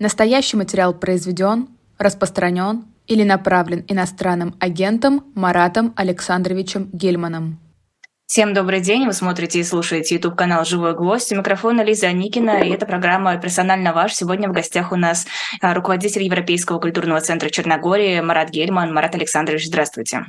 [0.00, 1.68] Настоящий материал произведен,
[1.98, 7.60] распространен или направлен иностранным агентом Маратом Александровичем Гельманом.
[8.24, 9.04] Всем добрый день.
[9.04, 11.30] Вы смотрите и слушаете YouTube канал «Живой гвоздь».
[11.32, 14.14] У микрофона Лиза Аникина, и эта программа «Персонально ваш».
[14.14, 15.26] Сегодня в гостях у нас
[15.60, 18.94] а, руководитель Европейского культурного центра Черногории Марат Гельман.
[18.94, 20.24] Марат Александрович, здравствуйте.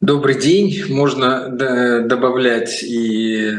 [0.00, 0.80] Добрый день.
[0.90, 3.50] Можно добавлять и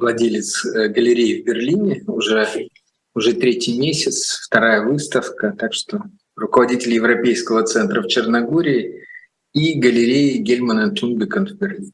[0.00, 2.48] владелец э, галереи в Берлине уже
[3.14, 6.02] уже третий месяц, вторая выставка, так что
[6.36, 9.04] руководитель Европейского центра в Черногории
[9.52, 11.92] и галереи Гельмана Тунбекон в Берлине.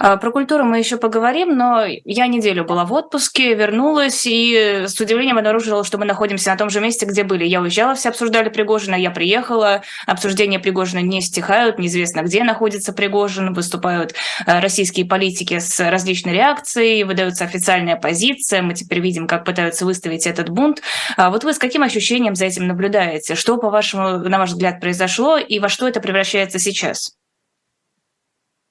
[0.00, 4.98] А, про культуру мы еще поговорим, но я неделю была в отпуске, вернулась и с
[5.00, 7.44] удивлением обнаружила, что мы находимся на том же месте, где были.
[7.44, 13.52] Я уезжала, все обсуждали Пригожина, я приехала, обсуждения Пригожина не стихают, неизвестно, где находится Пригожин,
[13.52, 14.14] выступают
[14.46, 20.26] а, российские политики с различной реакцией, выдается официальная позиция, мы теперь видим, как пытаются выставить
[20.26, 20.80] этот бунт.
[21.16, 23.34] А вот вы с каким ощущением за этим наблюдаете?
[23.34, 27.18] Что, по вашему, на ваш взгляд, произошло и во что это превращается сейчас?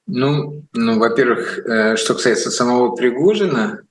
[0.07, 3.81] Ну, ну во-первых, э, что касается самого Пригожина,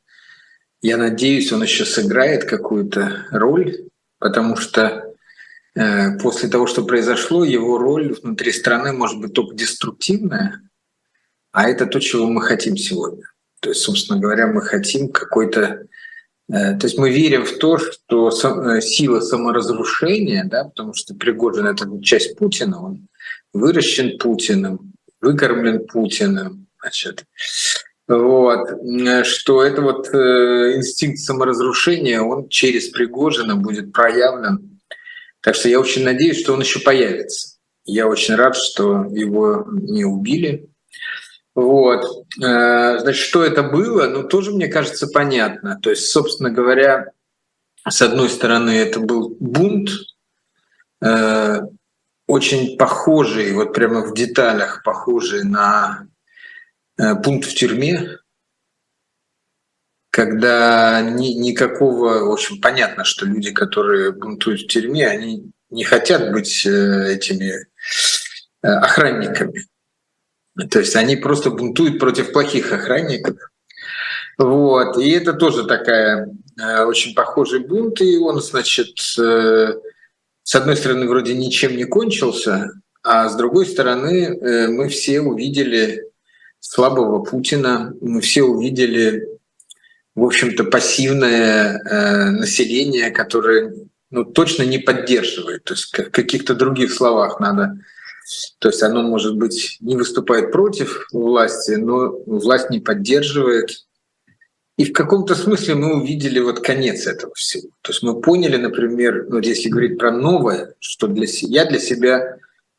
[0.80, 5.14] я надеюсь, он еще сыграет какую-то роль, потому что
[5.74, 10.62] э, после того, что произошло, его роль внутри страны может быть только деструктивная,
[11.52, 13.24] а это то, чего мы хотим сегодня.
[13.60, 15.86] То есть, собственно говоря, мы хотим какой-то...
[16.48, 18.30] Э, то есть мы верим в то, что
[18.80, 23.08] сила саморазрушения, да, потому что Пригожин— это часть Путина, он
[23.52, 26.66] выращен Путиным, выкормлен Путиным.
[26.80, 27.24] Значит.
[28.08, 28.68] Вот,
[29.24, 34.80] что это вот э, инстинкт саморазрушения, он через Пригожина будет проявлен.
[35.40, 37.56] Так что я очень надеюсь, что он еще появится.
[37.84, 40.68] Я очень рад, что его не убили.
[41.56, 42.26] Вот.
[42.40, 44.06] Э, значит, что это было?
[44.06, 45.80] Ну, тоже, мне кажется, понятно.
[45.82, 47.10] То есть, собственно говоря,
[47.88, 49.90] с одной стороны, это был бунт,
[51.02, 51.60] э,
[52.26, 56.08] очень похожий, вот прямо в деталях похожий на
[56.98, 58.18] э, пункт в тюрьме,
[60.10, 66.32] когда ни, никакого, в общем, понятно, что люди, которые бунтуют в тюрьме, они не хотят
[66.32, 67.66] быть э, этими
[68.62, 69.66] э, охранниками.
[70.70, 73.36] То есть они просто бунтуют против плохих охранников.
[74.38, 74.98] Вот.
[74.98, 76.28] И это тоже такая
[76.86, 78.96] очень похожий бунт, и он, значит,
[80.46, 82.70] с одной стороны, вроде ничем не кончился,
[83.02, 86.04] а с другой стороны, э, мы все увидели
[86.60, 89.26] слабого Путина, мы все увидели,
[90.14, 93.74] в общем-то, пассивное э, население, которое
[94.10, 95.64] ну, точно не поддерживает.
[95.64, 97.80] То есть в каких-то других словах надо
[98.58, 103.85] то есть оно, может быть, не выступает против власти, но власть не поддерживает.
[104.76, 107.70] И в каком-то смысле мы увидели вот конец этого всего.
[107.80, 112.36] То есть мы поняли, например, ну, если говорить про новое, что для я для себя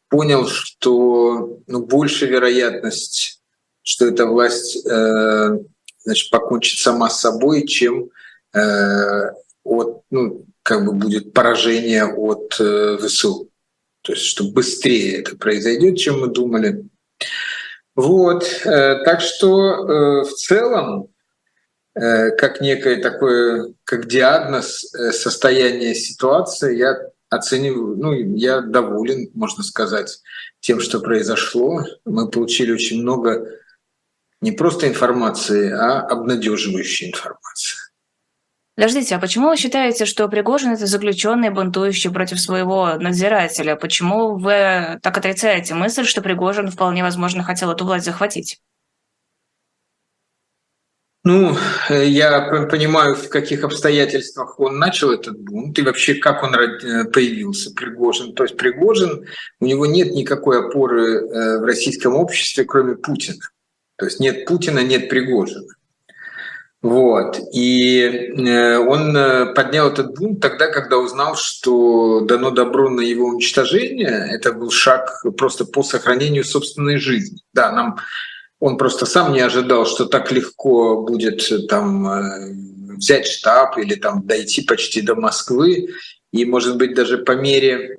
[0.10, 3.42] понял, что ну, больше вероятность,
[3.82, 5.60] что эта власть э,
[6.04, 8.10] значит, покончит сама с собой, чем
[8.54, 9.32] э,
[9.64, 13.50] от, ну, как бы будет поражение от э, ВСУ.
[14.04, 16.86] То есть, что быстрее это произойдет, чем мы думали.
[17.96, 21.10] Вот, э, так что э, в целом
[22.38, 26.98] как некое такое, как диагноз э, состояния ситуации, я
[27.30, 30.22] оцениваю, ну, я доволен, можно сказать,
[30.60, 31.84] тем, что произошло.
[32.06, 33.48] Мы получили очень много
[34.42, 37.78] не просто информации, а обнадеживающей информации.
[38.76, 43.76] Подождите, а почему вы считаете, что Пригожин это заключенный, бунтующий против своего надзирателя?
[43.76, 48.62] Почему вы так отрицаете мысль, что Пригожин вполне возможно хотел эту власть захватить?
[51.28, 51.58] Ну,
[51.90, 57.04] э, я понимаю, в каких обстоятельствах он начал этот бунт и вообще как он э,
[57.12, 58.34] появился, Пригожин.
[58.34, 59.26] То есть Пригожин,
[59.60, 63.44] у него нет никакой опоры э, в российском обществе, кроме Путина.
[63.98, 65.68] То есть нет Путина, нет Пригожина.
[66.82, 67.38] Вот.
[67.54, 68.32] И
[68.88, 69.14] он
[69.54, 74.30] поднял этот бунт тогда, когда узнал, что дано добро на его уничтожение.
[74.32, 77.40] Это был шаг просто по сохранению собственной жизни.
[77.52, 77.98] Да, нам
[78.60, 82.54] он просто сам не ожидал, что так легко будет э, там э,
[82.96, 85.90] взять штаб или там дойти почти до Москвы.
[86.32, 87.98] И, может быть, даже по мере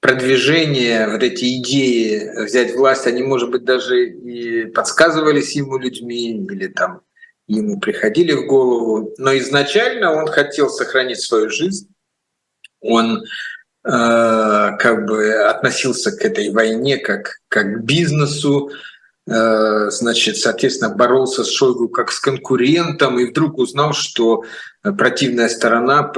[0.00, 6.68] продвижения вот эти идеи взять власть, они, может быть, даже и подсказывались ему людьми или
[6.68, 7.02] там
[7.46, 9.14] ему приходили в голову.
[9.18, 11.88] Но изначально он хотел сохранить свою жизнь.
[12.80, 13.22] Он э,
[13.84, 18.70] как бы относился к этой войне как, как к бизнесу,
[19.30, 24.44] значит, соответственно, боролся с Шойгу как с конкурентом, и вдруг узнал, что
[24.82, 26.12] противная сторона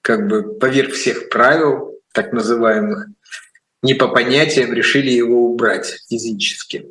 [0.00, 3.08] как бы поверх всех правил, так называемых,
[3.82, 6.86] не по понятиям решили его убрать физически.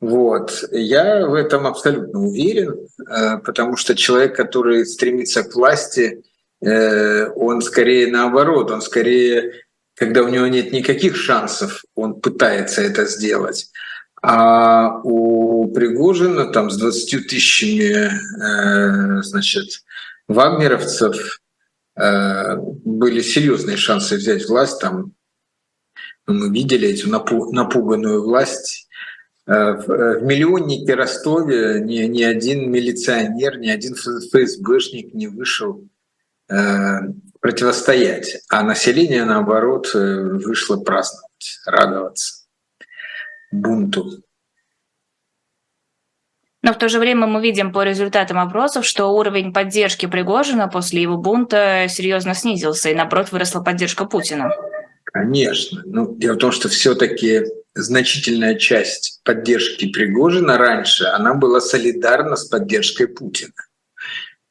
[0.00, 0.64] Вот.
[0.70, 2.76] Я в этом абсолютно уверен,
[3.08, 6.22] э, потому что человек, который стремится к власти,
[6.60, 9.52] э, он скорее наоборот, он скорее,
[9.94, 13.70] когда у него нет никаких шансов, он пытается это сделать.
[14.22, 19.84] А у Пригожина там с 20 тысячами э, значит,
[20.26, 21.40] вагнеровцев
[21.96, 24.80] были серьезные шансы взять власть.
[24.80, 25.14] Там
[26.28, 28.88] ну, мы видели эту напуганную власть
[29.48, 35.88] Э, в миллионнике Ростове ни, ни один милиционер, ни один ФСБшник не вышел
[36.50, 36.98] э,
[37.40, 42.37] противостоять, а население, наоборот, э, вышло праздновать, радоваться
[43.50, 44.22] бунту.
[46.62, 51.02] Но в то же время мы видим по результатам опросов, что уровень поддержки Пригожина после
[51.02, 54.52] его бунта серьезно снизился, и наоборот выросла поддержка Путина.
[55.04, 55.82] Конечно.
[55.86, 62.46] Ну, дело в том, что все-таки значительная часть поддержки Пригожина раньше, она была солидарна с
[62.46, 63.52] поддержкой Путина.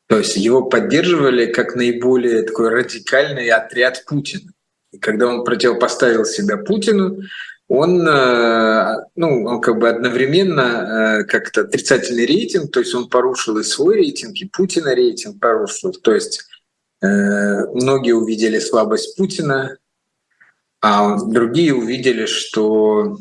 [0.08, 4.52] То есть его поддерживали как наиболее такой радикальный отряд Путина.
[4.94, 7.18] И когда он противопоставил себя Путину,
[7.68, 13.58] он, э, ну, он как бы одновременно э, как-то отрицательный рейтинг, то есть он порушил
[13.58, 15.92] и свой рейтинг, и Путина рейтинг порушил.
[15.92, 16.46] То есть
[17.02, 17.08] э,
[17.74, 19.78] многие увидели слабость Путина,
[20.82, 23.18] а другие увидели, что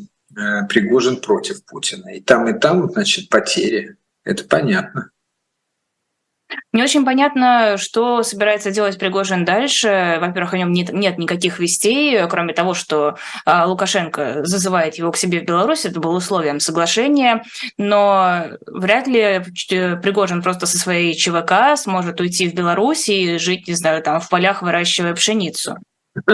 [0.69, 2.09] Пригожин против Путина.
[2.11, 3.97] И там, и там, значит, потери.
[4.23, 5.09] Это понятно.
[6.73, 10.17] Не очень понятно, что собирается делать Пригожин дальше.
[10.19, 15.17] Во-первых, о нем нет, нет никаких вестей, кроме того, что а, Лукашенко зазывает его к
[15.17, 15.85] себе в Беларусь.
[15.85, 17.43] Это было условием соглашения.
[17.77, 23.73] Но вряд ли Пригожин просто со своей ЧВК сможет уйти в Беларусь и жить, не
[23.73, 25.77] знаю, там в полях, выращивая пшеницу.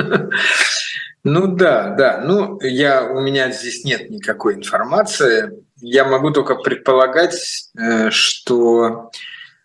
[1.25, 2.21] Ну да, да.
[2.21, 5.63] Ну, я, у меня здесь нет никакой информации.
[5.79, 9.09] Я могу только предполагать, э, что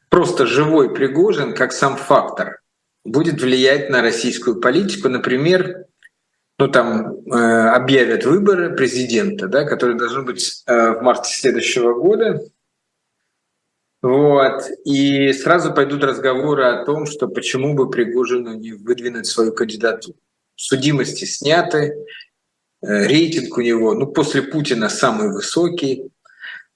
[0.08, 2.60] просто живой Пригожин, как сам фактор,
[3.04, 5.08] будет влиять на российскую политику.
[5.08, 5.86] Например,
[6.58, 12.40] ну там э, объявят выборы президента, да, которые должны быть э, в марте следующего года.
[14.02, 14.62] Вот.
[14.84, 20.18] И сразу пойдут разговоры о том, что почему бы Пригожину не выдвинуть свою кандидатуру
[20.58, 21.94] судимости сняты,
[22.82, 26.10] э, рейтинг у него, ну, после Путина самый высокий.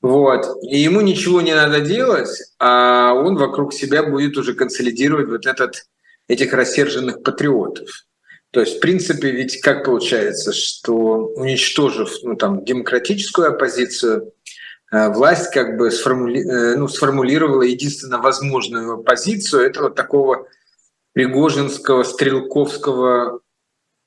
[0.02, 0.44] Вот.
[0.62, 2.28] И ему ничего не надо делать,
[2.58, 5.86] а он вокруг себя будет уже консолидировать вот этот,
[6.26, 7.88] этих рассерженных патриотов.
[8.50, 14.32] То есть, в принципе, ведь как получается, что уничтожив ну, там, демократическую оппозицию,
[14.90, 16.40] э, власть как бы сформули...
[16.40, 20.48] Э, ну, сформулировала единственно возможную позицию этого такого
[21.12, 23.40] пригожинского, стрелковского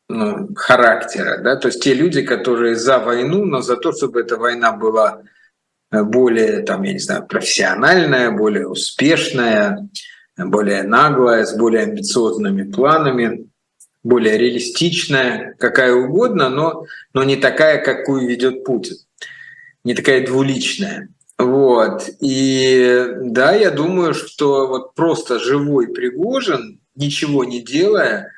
[0.09, 1.39] ну, характера.
[1.41, 1.55] Да?
[1.55, 5.23] То есть те люди, которые за войну, но за то, чтобы эта война была
[5.91, 9.87] более, там, я не знаю, профессиональная, более успешная,
[10.37, 13.47] более наглая, с более амбициозными планами,
[14.03, 18.97] более реалистичная, какая угодно, но, но не такая, какую ведет Путин,
[19.83, 21.09] не такая двуличная.
[21.37, 22.09] Вот.
[22.21, 28.31] И да, я думаю, что вот просто живой Пригожин, ничего не делая,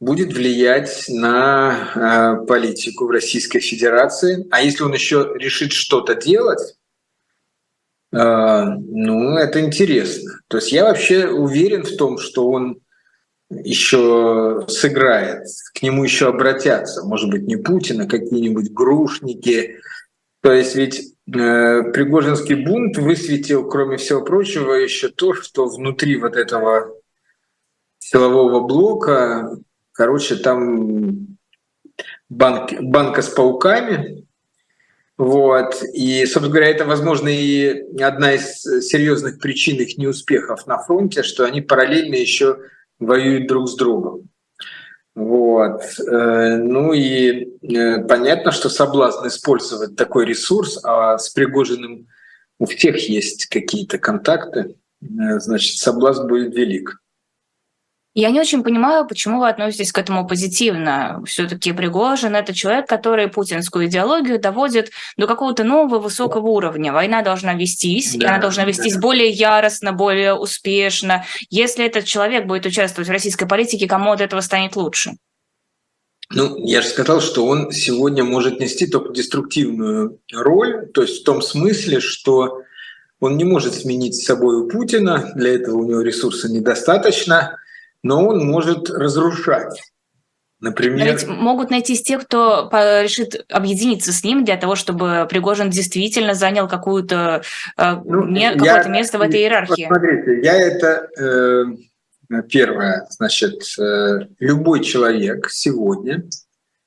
[0.00, 4.46] будет влиять на э, политику в Российской Федерации.
[4.50, 6.76] А если он еще решит что-то делать,
[8.12, 10.40] э, ну, это интересно.
[10.48, 12.80] То есть я вообще уверен в том, что он
[13.50, 17.04] еще сыграет, к нему еще обратятся.
[17.04, 19.78] Может быть, не Путин, а какие-нибудь грушники.
[20.42, 26.36] То есть ведь э, Пригожинский бунт высветил, кроме всего прочего, еще то, что внутри вот
[26.36, 26.92] этого
[27.98, 29.56] силового блока
[29.94, 31.38] Короче, там
[32.28, 34.26] банк, банка с пауками.
[35.16, 35.82] Вот.
[35.94, 37.68] И, собственно говоря, это, возможно, и
[38.02, 42.58] одна из серьезных причин их неуспехов на фронте, что они параллельно еще
[42.98, 44.28] воюют друг с другом.
[45.14, 45.80] Вот.
[46.10, 52.08] Э, ну и э, понятно, что соблазн использовать такой ресурс, а с Пригожиным
[52.58, 57.00] у всех есть какие-то контакты, э, значит, соблазн будет велик.
[58.14, 61.20] Я не очень понимаю, почему вы относитесь к этому позитивно.
[61.26, 66.92] Все-таки Пригожин– это человек, который путинскую идеологию доводит до какого-то нового высокого уровня.
[66.92, 69.00] Война должна вестись, да, и она должна вестись да.
[69.00, 71.24] более яростно, более успешно.
[71.50, 75.14] Если этот человек будет участвовать в российской политике, кому от этого станет лучше?
[76.30, 81.24] Ну, я же сказал, что он сегодня может нести только деструктивную роль, то есть в
[81.24, 82.60] том смысле, что
[83.18, 87.58] он не может сменить с собой Путина, для этого у него ресурса недостаточно–
[88.04, 89.80] но он может разрушать.
[90.60, 91.06] Например...
[91.06, 96.34] Но ведь могут найтись те, кто решит объединиться с ним для того, чтобы Пригожин действительно
[96.34, 97.42] занял какую-то,
[97.76, 99.86] э, ну, какое-то место в этой иерархии.
[99.86, 101.64] Смотрите, я это э,
[102.48, 106.24] первое, значит, э, любой человек сегодня,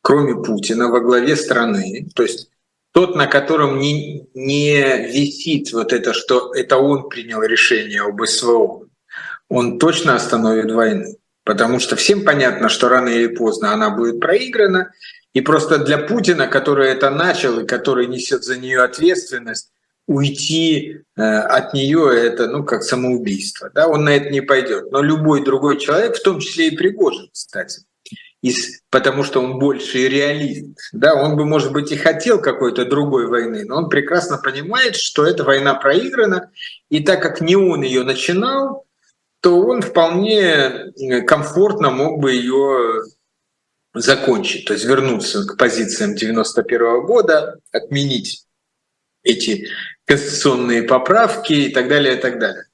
[0.02, 2.50] кроме Путина, во главе страны, то есть
[2.94, 8.87] тот, на котором не, не висит вот это, что это он принял решение об СВО,
[9.50, 11.18] он точно остановит войну.
[11.44, 14.92] Потому что всем понятно, что рано или поздно она будет проиграна.
[15.34, 19.72] И просто для Путина, который это начал и который несет за нее ответственность,
[20.08, 23.70] уйти э, от нее это ну как самоубийство.
[23.74, 23.88] Да?
[23.88, 24.92] Он на это не пойдет.
[24.92, 27.82] Но любой другой человек, в том числе и Пригожин, кстати,
[28.42, 30.78] из, потому что он больше реалист.
[30.94, 35.26] Да, он бы, может быть, и хотел какой-то другой войны, но он прекрасно понимает, что
[35.26, 36.52] эта война проиграна,
[36.90, 38.87] и так как не он ее начинал,
[39.42, 40.92] то он вполне
[41.26, 43.04] комфортно мог бы ее
[43.94, 48.46] закончить, то есть вернуться к позициям 91 года, отменить
[49.24, 49.68] эти
[50.06, 52.66] конституционные поправки и так далее, и так далее.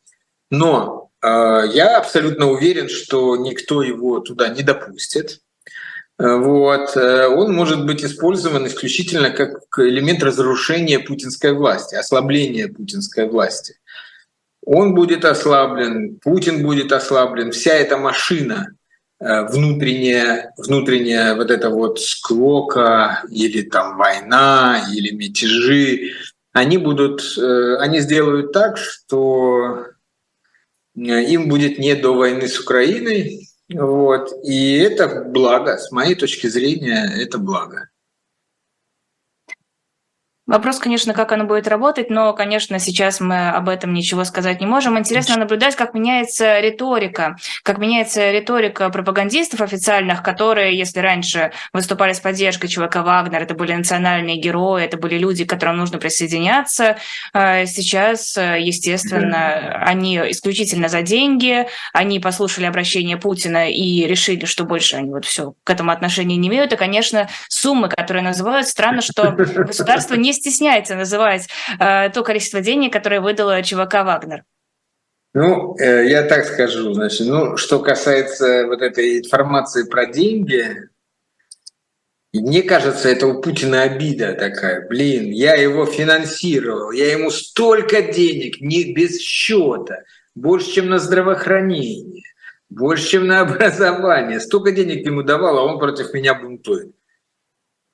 [0.49, 1.27] Но э,
[1.73, 5.39] я абсолютно уверен, что никто его туда не допустит.
[6.19, 6.95] Э, вот.
[6.95, 13.77] Э, он может быть использован исключительно как элемент разрушения путинской власти, ослабления путинской власти
[14.65, 18.75] он будет ослаблен, Путин будет ослаблен, вся эта машина
[19.19, 26.13] э, внутренняя, внутренняя вот эта вот склока или там война или мятежи,
[26.51, 29.85] они будут, э, они сделают так, что
[30.95, 36.47] э, им будет не до войны с Украиной, вот, и это благо, с моей точки
[36.47, 37.89] зрения, это благо.
[40.45, 44.65] Вопрос, конечно, как оно будет работать, но, конечно, сейчас мы об этом ничего сказать не
[44.65, 44.99] можем.
[44.99, 52.19] Интересно наблюдать, как меняется риторика, как меняется риторика пропагандистов официальных, которые, если раньше выступали с
[52.19, 56.97] поддержкой ЧВК «Вагнер», это были национальные герои, это были люди, к которым нужно присоединяться,
[57.33, 64.65] э, сейчас, э, естественно, они исключительно за деньги, они послушали обращение Путина и решили, что
[64.65, 66.73] больше они вот все к этому отношения не имеют.
[66.73, 71.47] И, конечно, суммы, которые называют, странно, что государство не стесняется называть
[71.79, 74.43] э, то количество денег, которое выдала ЧВК «Вагнер».
[75.33, 80.89] Ну, э, я так скажу, значит, ну, что касается вот этой информации про деньги,
[82.33, 84.87] мне кажется, это у Путина обида такая.
[84.87, 92.23] Блин, я его финансировал, я ему столько денег, не без счета, больше, чем на здравоохранение,
[92.69, 94.39] больше, чем на образование.
[94.39, 96.95] Столько денег ему давал, а он против меня бунтует.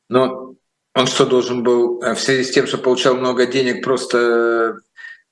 [0.10, 0.49] Но
[0.96, 4.78] он что, должен был э, в связи с тем, что получал много денег, просто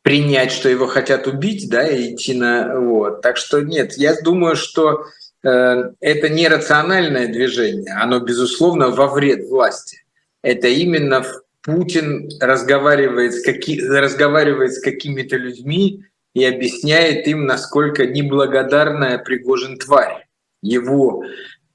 [0.02, 2.80] принять, что его хотят убить, да, и идти на...
[2.80, 3.22] Вот.
[3.22, 5.06] Так что нет, я думаю, что
[5.44, 10.06] э, это не рациональное движение, оно, безусловно, во вред власти.
[10.42, 11.26] Это именно
[11.62, 13.86] Путин разговаривает с, каки...
[13.86, 20.28] разговаривает с какими-то людьми и объясняет им, насколько неблагодарная Пригожин тварь.
[20.62, 21.26] Его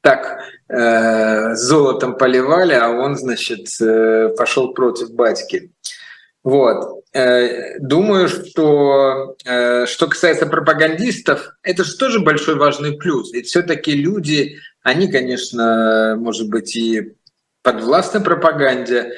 [0.01, 5.71] так э, золотом поливали, а он, значит, э, пошел против батьки.
[6.43, 7.05] Вот.
[7.13, 13.33] Э, думаю, что э, что касается пропагандистов, это же тоже большой важный плюс.
[13.33, 17.13] Ведь все-таки люди, они, конечно, может быть, и
[17.63, 19.13] подвластны пропаганде,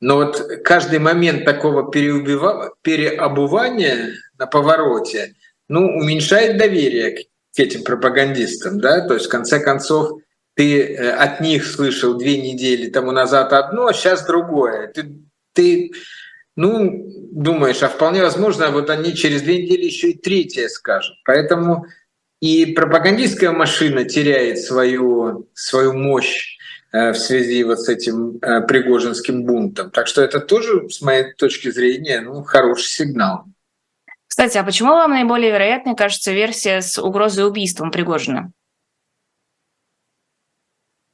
[0.00, 5.34] но вот каждый момент такого переобувания на повороте
[5.68, 10.18] ну, уменьшает доверие к этим пропагандистам, да, то есть в конце концов
[10.54, 14.88] ты э, от них слышал две недели тому назад одно, а сейчас другое.
[14.88, 15.20] Ты,
[15.52, 15.92] ты
[16.56, 16.90] ну,
[17.32, 21.16] думаешь, а вполне возможно, вот они через две недели еще и третье скажут.
[21.24, 21.86] Поэтому
[22.40, 26.58] и пропагандистская машина теряет свою, свою мощь
[26.92, 29.90] э, в связи вот с этим э, пригожинским бунтом.
[29.90, 33.44] Так что это тоже, с моей точки зрения, ну, хороший сигнал.
[34.26, 38.52] Кстати, а почему вам наиболее вероятной кажется версия с угрозой убийством Пригожина?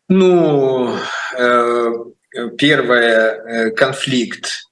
[0.08, 0.94] Ну,
[1.36, 1.94] э,
[2.56, 4.68] первое, э, конфликт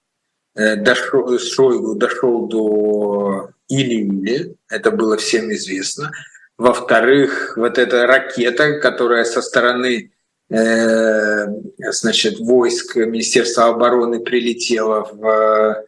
[0.54, 6.12] э, дошел, Шойгу дошел до июля, это было всем известно.
[6.56, 10.10] Во-вторых, вот эта ракета, которая со стороны
[10.50, 15.84] значит, войск Министерства обороны прилетела в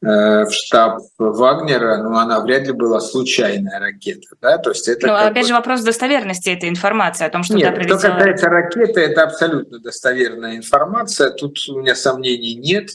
[0.00, 4.28] в штаб Вагнера, ну, она вряд ли была случайная ракета.
[4.40, 4.58] Да?
[4.58, 5.48] То есть это ну, опять бы...
[5.48, 7.98] же, вопрос достоверности этой информации, о том, что нет, прилетела...
[7.98, 12.90] что касается ракеты, это абсолютно достоверная информация, тут у меня сомнений нет.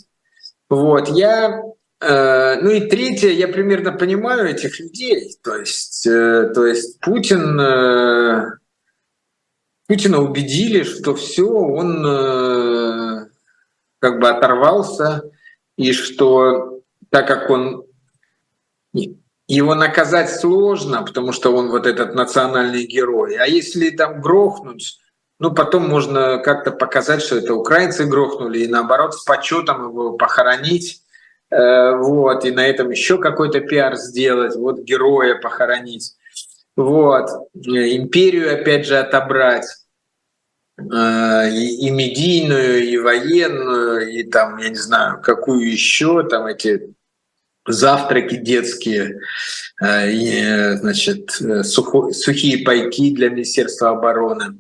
[0.70, 1.62] Вот, я
[2.00, 5.36] э, ну и третье, я примерно понимаю этих людей.
[5.44, 8.46] То есть, э, то есть Путин, э,
[9.88, 13.26] Путина убедили, что все, он э,
[14.00, 15.24] как бы оторвался,
[15.78, 16.73] и что
[17.14, 17.86] так как он
[19.48, 23.38] его наказать сложно, потому что он вот этот национальный герой.
[23.38, 24.98] А если там грохнуть,
[25.38, 31.04] ну потом можно как-то показать, что это украинцы грохнули, и наоборот с почетом его похоронить,
[31.52, 36.16] э, вот, и на этом еще какой-то пиар сделать, вот героя похоронить,
[36.76, 39.68] вот, империю опять же отобрать
[40.80, 46.96] э, и, и медийную, и военную, и там, я не знаю, какую еще, там эти
[47.66, 49.20] завтраки детские,
[49.82, 54.58] э, и, значит, э, сухие пайки для Министерства обороны.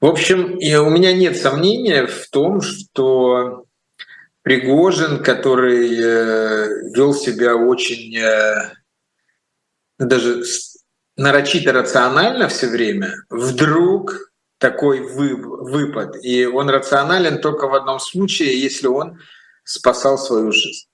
[0.00, 3.66] В общем, у меня нет сомнения в том, что
[4.42, 8.18] Пригожин, который э, вел себя очень
[9.98, 10.42] даже
[11.16, 14.14] нарочито рационально все время, вдруг
[14.56, 16.16] такой выпад.
[16.22, 19.18] И он рационален только в одном случае, если он
[19.64, 20.89] спасал свою жизнь.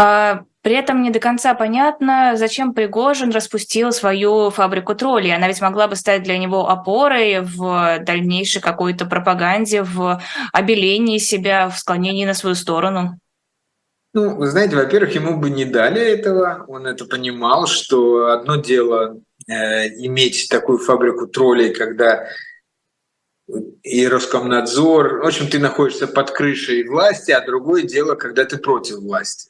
[0.00, 5.34] А, при этом не до конца понятно, зачем Пригожин распустил свою фабрику троллей.
[5.34, 11.68] Она ведь могла бы стать для него опорой в дальнейшей какой-то пропаганде, в обелении себя,
[11.68, 13.18] в склонении на свою сторону.
[14.14, 16.64] Ну, вы знаете, во-первых, ему бы не дали этого.
[16.68, 22.28] Он это понимал, что одно дело э, иметь такую фабрику троллей, когда
[23.82, 28.98] и Роскомнадзор, в общем, ты находишься под крышей власти, а другое дело, когда ты против
[28.98, 29.48] власти.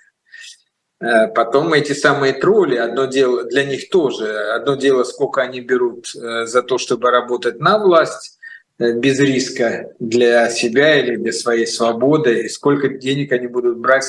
[1.00, 6.12] Э, потом эти самые тролли, одно дело для них тоже, одно дело, сколько они берут
[6.14, 8.38] э, за то, чтобы работать на власть
[8.78, 14.06] э, без риска для себя или для своей свободы, и сколько денег они будут брать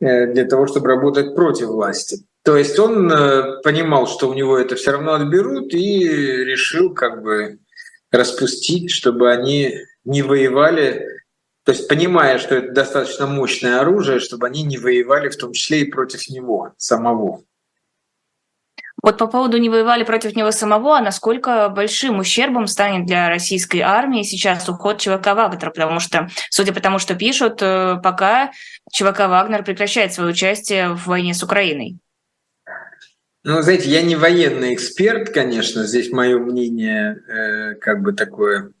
[0.00, 2.24] для того, чтобы работать против власти.
[2.42, 3.10] То есть он
[3.62, 7.58] понимал, что у него это все равно отберут, и решил как бы
[8.10, 9.74] распустить, чтобы они
[10.04, 11.04] не воевали
[11.68, 15.82] то есть понимая, что это достаточно мощное оружие, чтобы они не воевали в том числе
[15.82, 17.42] и против него самого.
[19.02, 23.80] Вот по поводу не воевали против него самого, а насколько большим ущербом станет для российской
[23.80, 28.50] армии сейчас уход ЧВК Вагнера, потому что, судя по тому, что пишут, э, пока
[28.90, 31.98] ЧВК Вагнер прекращает свое участие в войне с Украиной.
[33.44, 38.72] Ну, знаете, я не военный эксперт, конечно, здесь мое мнение э, как бы такое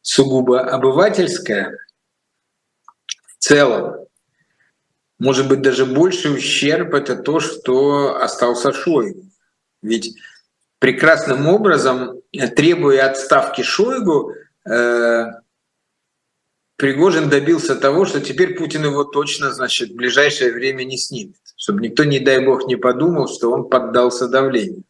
[0.00, 1.76] сугубо обывательское
[3.44, 4.06] целом.
[5.18, 9.24] Может быть, даже больший ущерб– это то, что остался Шойгу.
[9.82, 10.16] Ведь
[10.78, 12.20] прекрасным образом,
[12.56, 14.32] требуя отставки Шойгу,
[14.68, 15.24] э,
[16.76, 21.82] Пригожин добился того, что теперь Путин его точно, значит, в ближайшее время не снимет, чтобы
[21.82, 24.82] никто, не дай бог, не подумал, что он поддался давлению.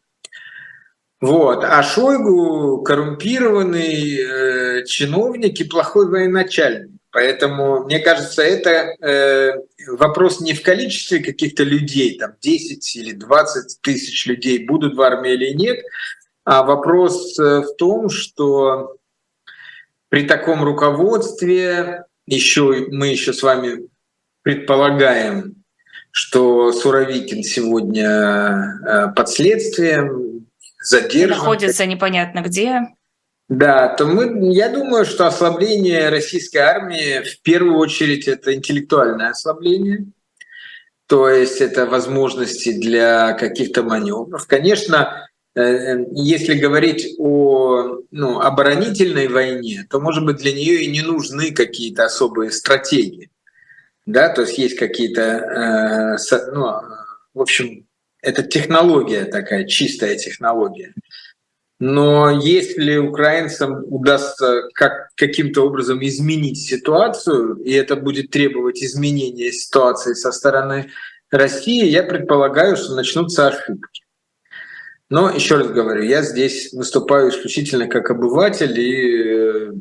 [1.21, 1.63] Вот.
[1.63, 6.94] А Шойгу коррумпированный э, чиновник и плохой военачальник.
[7.15, 9.53] Поэтому, мне кажется, это э,
[9.87, 15.31] вопрос не в количестве каких-то людей, там 10 или 20 тысяч людей будут в армии
[15.31, 15.79] или нет,
[16.43, 18.97] а вопрос э, в том, что
[20.09, 23.87] при таком руководстве еще мы еще с вами
[24.41, 25.63] предполагаем,
[26.11, 30.47] что Суровикин сегодня э, под следствием
[30.81, 31.37] задержан.
[31.37, 32.81] Находится непонятно где.
[33.47, 40.07] Да, то мы, я думаю, что ослабление российской армии в первую очередь это интеллектуальное ослабление,
[41.07, 44.47] то есть это возможности для каких-то маневров.
[44.47, 51.01] Конечно, э, если говорить о ну, оборонительной войне, то, может быть, для нее и не
[51.01, 53.29] нужны какие-то особые стратегии.
[54.07, 56.63] Да, то есть есть какие-то, э, ну,
[57.35, 57.85] в общем,
[58.23, 60.95] это технология такая, чистая технология.
[61.79, 70.13] Но если украинцам удастся как, каким-то образом изменить ситуацию, и это будет требовать изменения ситуации
[70.13, 70.89] со стороны
[71.31, 74.03] России, я предполагаю, что начнутся ошибки.
[75.09, 79.73] Но еще раз говорю, я здесь выступаю исключительно как обыватель и э,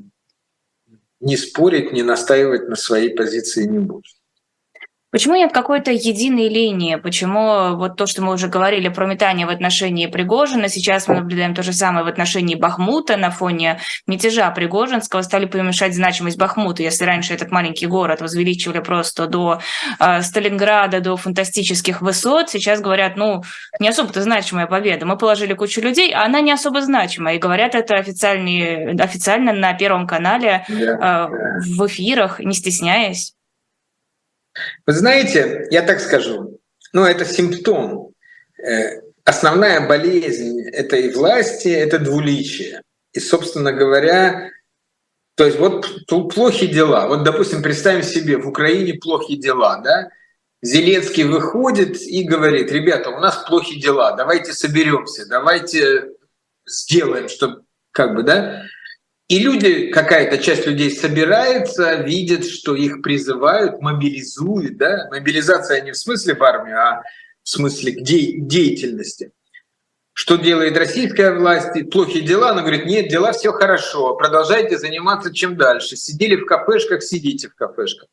[1.21, 4.03] не спорить, не настаивать на своей позиции не буду.
[5.15, 6.97] Почему нет какой-то единой линии?
[6.97, 11.55] Почему вот то, что мы уже говорили про метание в отношении Пригожина, сейчас мы наблюдаем
[11.55, 16.83] то же самое в отношении Бахмута на фоне мятежа Пригожинского, стали помешать значимость Бахмута.
[16.83, 19.61] Если раньше этот маленький город возвеличивали просто до
[20.01, 23.45] э, Сталинграда, до фантастических высот, сейчас говорят, ну,
[23.79, 25.07] не особо-то значимая победа.
[25.07, 27.37] Мы положили кучу людей, а она не особо значимая.
[27.37, 33.34] И говорят это официально на Первом канале э, в эфирах, не стесняясь.
[34.87, 36.61] Вы знаете, я так скажу,
[36.93, 38.13] ну это симптом.
[38.59, 42.83] Э, основная болезнь этой власти— это двуличие.
[43.13, 44.51] И, собственно говоря,
[45.37, 45.87] то есть вот
[46.33, 47.09] плохие дела.
[47.09, 50.09] Вот, допустим, представим себе, в Украине плохие дела, да?
[50.63, 56.09] Зеленский выходит и говорит, ребята, у нас плохие дела, давайте соберемся, давайте
[56.67, 58.63] сделаем, чтобы как бы, да?
[59.29, 65.09] И люди, какая-то часть людей собирается, видят, что их призывают, мобилизуют, да?
[65.11, 67.03] Мобилизация не в смысле в армию, а
[67.43, 69.33] в смысле де- деятельности.
[70.13, 71.91] Что делает российская власть?
[71.91, 72.51] Плохие дела.
[72.51, 75.97] Она говорит, нет, дела все хорошо, продолжайте заниматься чем дальше.
[75.97, 78.09] Сидели в кафешках, сидите в кафешках.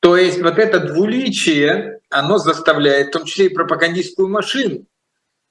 [0.00, 4.86] То есть вот это двуличие, оно заставляет, в том числе и пропагандистскую машину.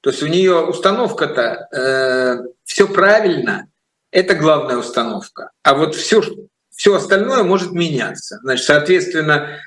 [0.00, 3.68] То есть у нее установка-то э, все правильно,
[4.16, 5.50] это главная установка.
[5.62, 6.22] А вот все,
[6.74, 8.38] все остальное может меняться.
[8.42, 9.60] Значит, соответственно,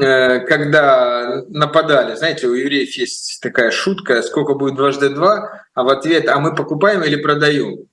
[0.00, 5.88] Э, когда нападали, знаете, у евреев есть такая шутка, сколько будет дважды два, а в
[5.88, 7.86] ответ, а мы покупаем или продаем.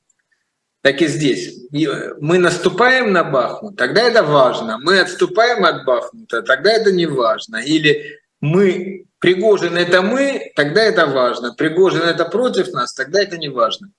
[0.82, 1.58] Так и здесь.
[1.74, 4.80] Э, мы наступаем на Бахмут, тогда это важно.
[4.80, 7.58] Мы отступаем от Бахмута, тогда это не важно.
[7.58, 11.54] Или мы, Пригожин это мы, тогда это важно.
[11.54, 13.92] Пригожин это против нас, тогда это не важно.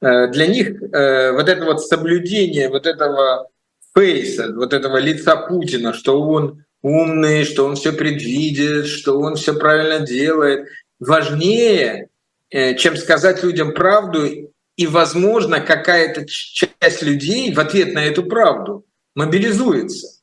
[0.00, 3.48] Э, для них вот это вот соблюдение вот этого
[3.94, 9.54] фейса, вот этого лица Путина, что он умный, что он все предвидит, что он все
[9.54, 10.68] правильно делает.
[11.00, 12.08] Важнее,
[12.50, 18.84] э, чем сказать людям правду, и, возможно, какая-то часть людей в ответ на эту правду
[19.14, 20.20] мобилизуется.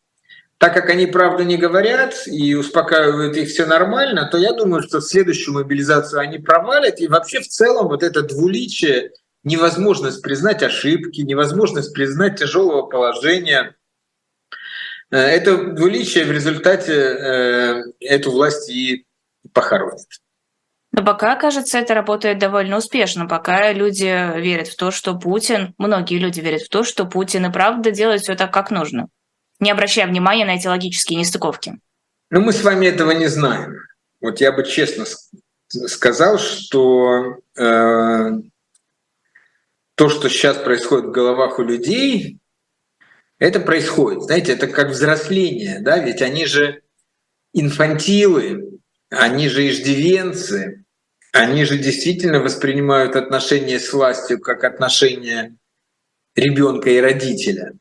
[0.60, 5.02] Так как они правду не говорят и успокаивают их все нормально, то я думаю, что
[5.02, 7.02] следующую мобилизацию они провалят.
[7.02, 9.12] И вообще в целом вот это двуличие,
[9.44, 13.76] невозможность признать ошибки, невозможность признать тяжелого положения–
[15.14, 19.06] Э, это двуличие в результате э, эту власть и
[19.54, 20.08] похоронит.
[20.92, 23.28] Но пока, кажется, это работает довольно успешно.
[23.28, 24.06] Пока люди
[24.40, 28.22] верят в то, что Путин, многие люди верят в то, что Путин и правда делает
[28.22, 29.08] все так, как нужно,
[29.60, 31.80] не обращая внимания на эти логические нестыковки.
[32.32, 33.76] Ну, мы с вами этого не знаем.
[34.20, 35.06] Вот я бы честно
[35.68, 38.32] сказал, что э,
[39.96, 42.40] то, что сейчас происходит в головах у людей,
[43.40, 44.24] это происходит.
[44.24, 46.82] Знаете, это как взросление, да, ведь они же
[47.54, 48.80] инфантилы,
[49.10, 50.86] они же иждивенцы,
[51.32, 55.56] они же действительно воспринимают отношения с властью как отношения
[56.36, 57.74] ребенка и родителя.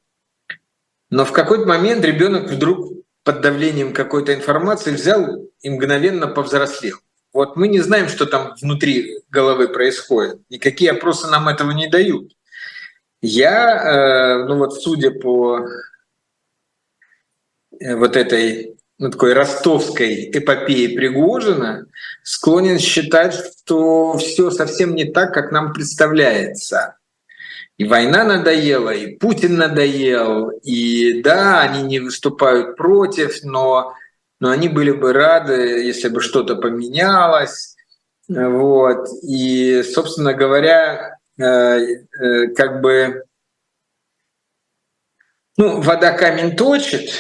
[1.11, 6.97] Но в какой-то момент ребенок вдруг под давлением какой-то информации взял и мгновенно повзрослел.
[7.33, 12.33] Вот мы не знаем, что там внутри головы происходит, никакие опросы нам этого не дают.
[13.23, 15.67] Я, э, ну вот судя по
[17.81, 21.87] э, вот этой ну, такой ростовской эпопеи Пригожина,
[22.23, 26.99] склонен считать, что все совсем не так, как нам представляется.
[27.79, 33.95] И война надоела, и Путин надоел, и да, они не выступают против, но,
[34.43, 37.77] но они были бы рады, если бы что-то поменялось.
[38.29, 39.09] Вот.
[39.23, 41.79] И, собственно говоря, Э,
[42.21, 43.25] э, как бы
[45.57, 47.11] ну, вода камень точит,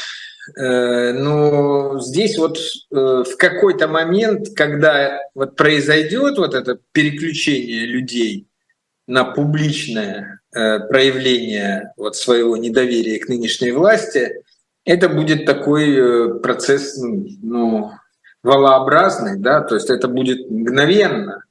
[0.56, 2.58] э, но здесь вот
[2.90, 8.46] в какой-то момент, когда вот произойдет вот это переключение людей
[9.06, 14.42] на публичное проявление вот своего недоверия к нынешней власти,
[14.85, 17.90] это будет такой процесс ну, ну
[18.42, 21.45] волообразный, да, то есть это будет мгновенно.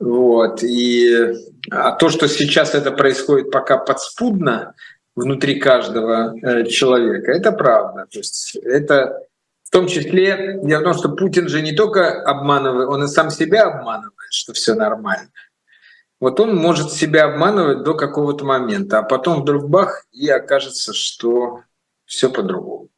[0.00, 0.62] Вот.
[0.62, 1.34] И
[1.70, 4.74] а то, что сейчас это происходит пока подспудно
[5.14, 8.06] внутри каждого э, человека, это правда.
[8.10, 9.20] То есть это
[9.62, 13.30] в том числе, дело в том, что Путин же не только обманывает, он и сам
[13.30, 15.30] себя обманывает, что все нормально.
[16.20, 21.60] Вот он может себя обманывать до какого-то момента, а потом вдруг бах, и окажется, что
[22.06, 22.88] все по-другому.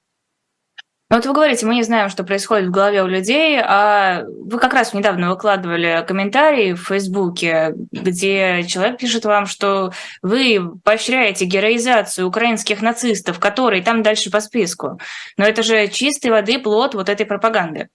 [1.08, 4.58] Ну, вот вы говорите, мы не знаем, что происходит в голове у людей, а вы
[4.58, 12.26] как раз недавно выкладывали комментарии в Фейсбуке, где человек пишет вам, что вы поощряете героизацию
[12.26, 14.98] украинских нацистов, которые там дальше по списку.
[15.36, 17.88] Но это же чистой воды плод вот этой пропаганды.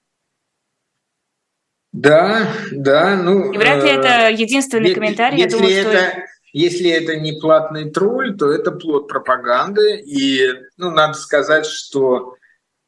[1.91, 3.51] Да, да, ну...
[3.51, 5.37] И вряд ли э, это единственный если, комментарий.
[5.37, 6.21] Если, думаю, это, что...
[6.53, 10.01] если это не платный тролль, то это плод пропаганды.
[10.01, 12.35] И, ну, надо сказать, что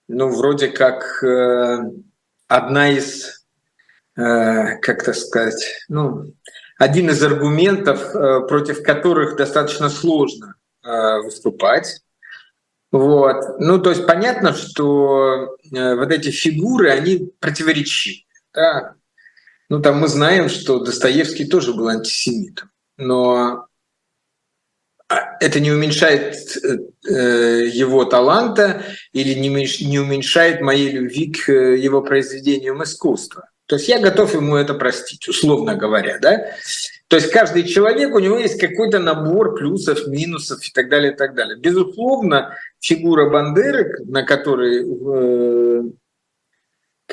[0.08, 1.80] ну, вроде как э,
[2.48, 3.46] одна из,
[4.18, 6.34] э, как то сказать, ну,
[6.78, 12.02] один из аргументов, э, против которых достаточно сложно э, выступать.
[12.92, 13.60] Вот.
[13.60, 18.26] Ну, то есть понятно, что э, вот эти фигуры, они противоречивы.
[18.54, 18.96] Да?
[19.70, 22.70] Ну, там мы знаем, что Достоевский тоже был антисемитом.
[22.98, 23.68] Но
[25.10, 26.36] а, это не уменьшает
[27.08, 33.50] э, его таланта или не уменьшает моей любви к э, его произведениям искусства.
[33.66, 36.52] То есть я готов ему это простить, условно говоря, да?
[37.08, 41.16] То есть каждый человек, у него есть какой-то набор плюсов, минусов и так далее, и
[41.16, 41.58] так далее.
[41.58, 45.84] Безусловно, фигура Бандеры, на которой э,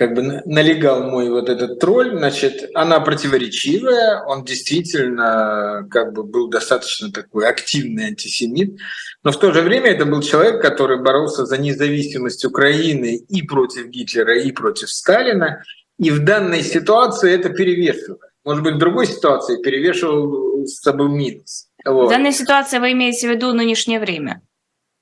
[0.01, 6.49] как бы налегал мой вот этот тролль, значит, она противоречивая, он действительно как бы был
[6.49, 8.79] достаточно такой активный антисемит,
[9.23, 13.89] но в то же время это был человек, который боролся за независимость Украины и против
[13.89, 15.63] Гитлера, и против Сталина,
[15.99, 18.23] и в данной ситуации это перевешивает.
[18.43, 21.69] Может быть, в другой ситуации перевешивал с собой минус.
[21.85, 22.07] Вот.
[22.07, 24.41] В данной ситуации вы имеете в виду нынешнее время?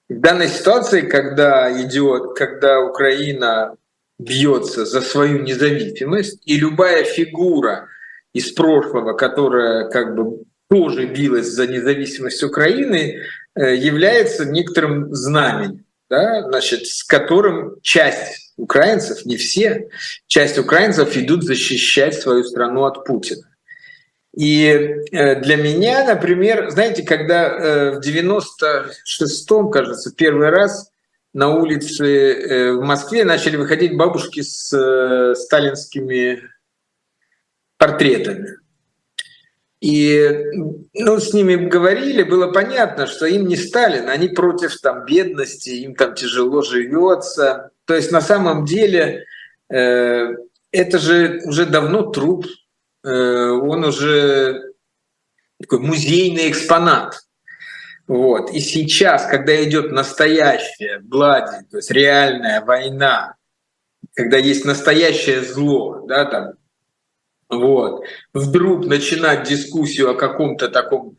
[0.08, 3.76] В данной ситуации, когда идет, когда Украина
[4.18, 7.88] бьется за свою независимость, и любая фигура
[8.32, 13.22] из прошлого, которая как бы тоже билась за независимость Украины,
[13.54, 19.88] э, является некоторым знаменем, да, значит, с которым часть украинцев, не все,
[20.26, 23.48] часть украинцев идут защищать свою страну от Путина.
[24.36, 30.90] И э, для меня, например, знаете, когда э, в 96-м, кажется, первый раз
[31.34, 36.42] на улице э, в Москве начали выходить бабушки с э, сталинскими
[37.76, 38.56] портретами.
[39.80, 40.28] И
[40.94, 45.94] ну, с ними говорили, было понятно, что им не Сталин, они против там, бедности, им
[45.94, 47.70] там тяжело живется.
[47.84, 49.24] То есть на самом деле
[49.70, 50.34] э,
[50.72, 52.46] это же уже давно труп,
[53.04, 54.72] э, он уже
[55.60, 57.27] такой музейный экспонат.
[58.08, 58.50] Вот.
[58.52, 63.36] И сейчас, когда идет настоящая Блади, то есть реальная война,
[64.14, 66.52] когда есть настоящее зло, да, там,
[67.50, 71.18] вот, вдруг начинать дискуссию о каком-то таком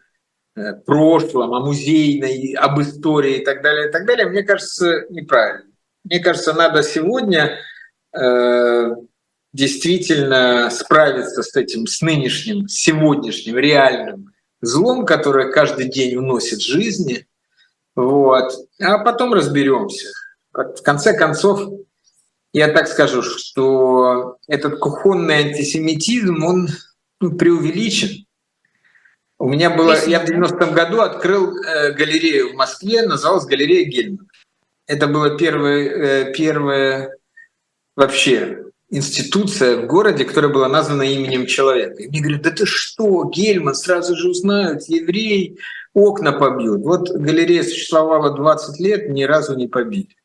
[0.56, 5.72] э, прошлом, о музейной, об истории и так далее, и так далее, мне кажется, неправильно.
[6.04, 7.60] Мне кажется, надо сегодня
[8.20, 8.96] э,
[9.54, 14.29] действительно справиться с этим, с нынешним, сегодняшним, реальным
[14.62, 17.28] злом, которое каждый день уносит жизни,
[17.96, 20.08] вот, а потом разберемся.
[20.52, 21.62] В конце концов,
[22.54, 26.68] я так скажу, что этот кухонный антисемитизм, он
[27.20, 28.26] ну, преувеличен.
[29.38, 34.28] У меня было, я в 90-м году открыл э, галерею в Москве, называлась галерея Гельман.
[34.86, 37.16] Это было первое, э, первое
[37.96, 42.04] вообще институция в городе, которая была названа именем человека.
[42.04, 45.60] И мне говорят, да ты что, Гельман, сразу же узнают, еврей,
[45.94, 46.82] окна побьют.
[46.84, 50.16] Вот галерея существовала 20 лет, ни разу не побили.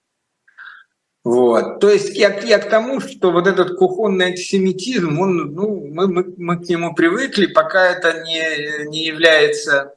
[1.25, 1.81] Вот.
[1.81, 6.35] То есть я, я к тому, что вот этот кухонный антисемитизм, он, ну, мы, мы,
[6.37, 9.95] мы к нему привыкли, пока это не, не является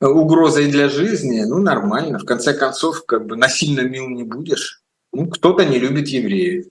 [0.00, 2.18] угрозой для жизни, ну, нормально.
[2.18, 4.82] В конце концов, как бы насильно мил не будешь.
[5.12, 6.66] Ну, кто-то не любит евреев.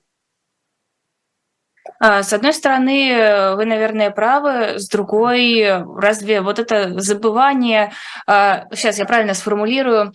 [1.99, 7.91] А, с одной стороны, вы, наверное, правы, с другой, разве вот это забывание,
[8.25, 10.13] а, сейчас я правильно сформулирую,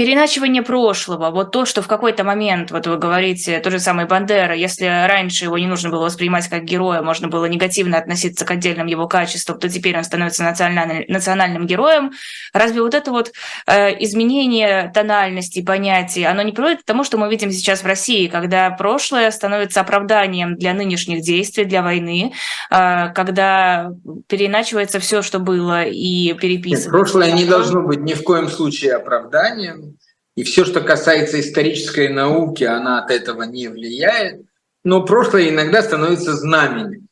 [0.00, 4.54] переначивание прошлого, вот то, что в какой-то момент, вот вы говорите, тот же самый Бандера,
[4.54, 8.86] если раньше его не нужно было воспринимать как героя, можно было негативно относиться к отдельным
[8.86, 12.12] его качествам, то теперь он становится национальным, национальным героем.
[12.54, 13.32] Разве вот это вот
[13.66, 18.26] э, изменение тональности понятий, оно не приводит к тому, что мы видим сейчас в России,
[18.28, 22.32] когда прошлое становится оправданием для нынешних действий, для войны,
[22.70, 23.90] э, когда
[24.28, 26.88] переначивается все, что было, и переписывается.
[26.88, 29.89] Прошлое не должно быть ни в коем случае оправданием
[30.36, 34.42] и все, что касается исторической науки, она от этого не влияет.
[34.84, 37.08] Но прошлое иногда становится знаменем.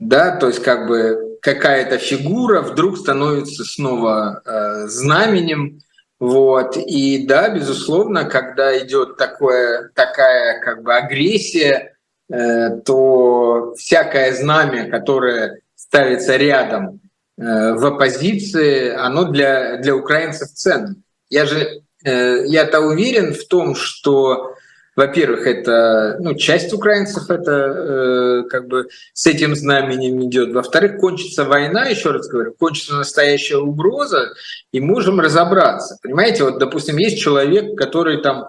[0.00, 5.80] Да, то есть как бы какая-то фигура вдруг становится снова э, знаменем.
[6.18, 6.76] Вот.
[6.76, 11.96] И да, безусловно, когда идет такое, такая как бы агрессия,
[12.28, 17.00] э, то всякое знамя, которое ставится рядом
[17.38, 20.96] э, в оппозиции, оно для, для украинцев ценно.
[21.34, 24.54] Я же э, я-то уверен в том, что,
[24.94, 30.52] во-первых, это ну, часть украинцев это э, как бы с этим знаменем идет.
[30.52, 34.32] Во-вторых, кончится война, еще раз говорю, кончится настоящая угроза,
[34.70, 35.98] и можем разобраться.
[36.04, 38.46] Понимаете, вот, допустим, есть человек, который там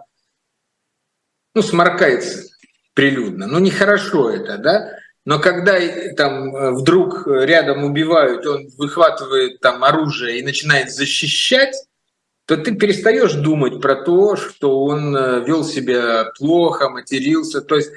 [1.56, 2.44] ну, сморкается
[2.94, 3.48] прилюдно.
[3.48, 4.92] Ну, нехорошо это, да?
[5.26, 5.80] Но когда
[6.16, 11.74] там вдруг рядом убивают, он выхватывает там оружие и начинает защищать,
[12.46, 17.62] то ты перестаешь думать про то, что он э, вел себя плохо, матерился.
[17.62, 17.92] То есть,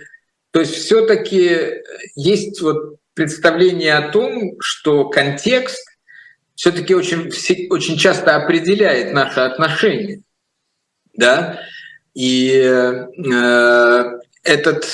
[0.50, 1.82] то есть все-таки
[2.14, 5.84] есть вот представление о том, что контекст
[6.54, 7.30] все-таки очень,
[7.70, 10.22] очень часто определяет наши отношения.
[11.12, 11.61] Да?
[12.14, 14.87] И э, этот,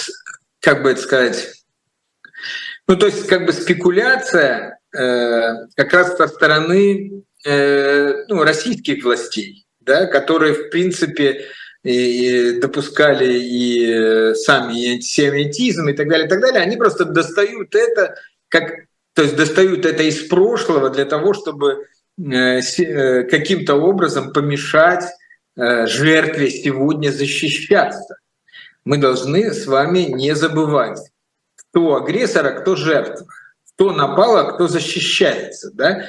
[0.60, 1.54] как бы это сказать,
[2.88, 9.66] ну то есть как бы спекуляция э, как раз со стороны э, ну, российских властей,
[9.80, 11.46] да, которые в принципе
[11.83, 17.74] и допускали и э, сами антисемитизм и так далее, и так далее, они просто достают
[17.74, 18.16] это
[18.48, 21.87] как, то есть достают это из прошлого для того, чтобы
[22.18, 25.04] э, каким-то образом помешать
[25.57, 28.16] жертве сегодня защищаться.
[28.85, 30.98] Мы должны с вами не забывать,
[31.57, 33.26] кто агрессор, а кто жертва,
[33.74, 35.70] кто напал, а кто защищается.
[35.74, 36.07] Да?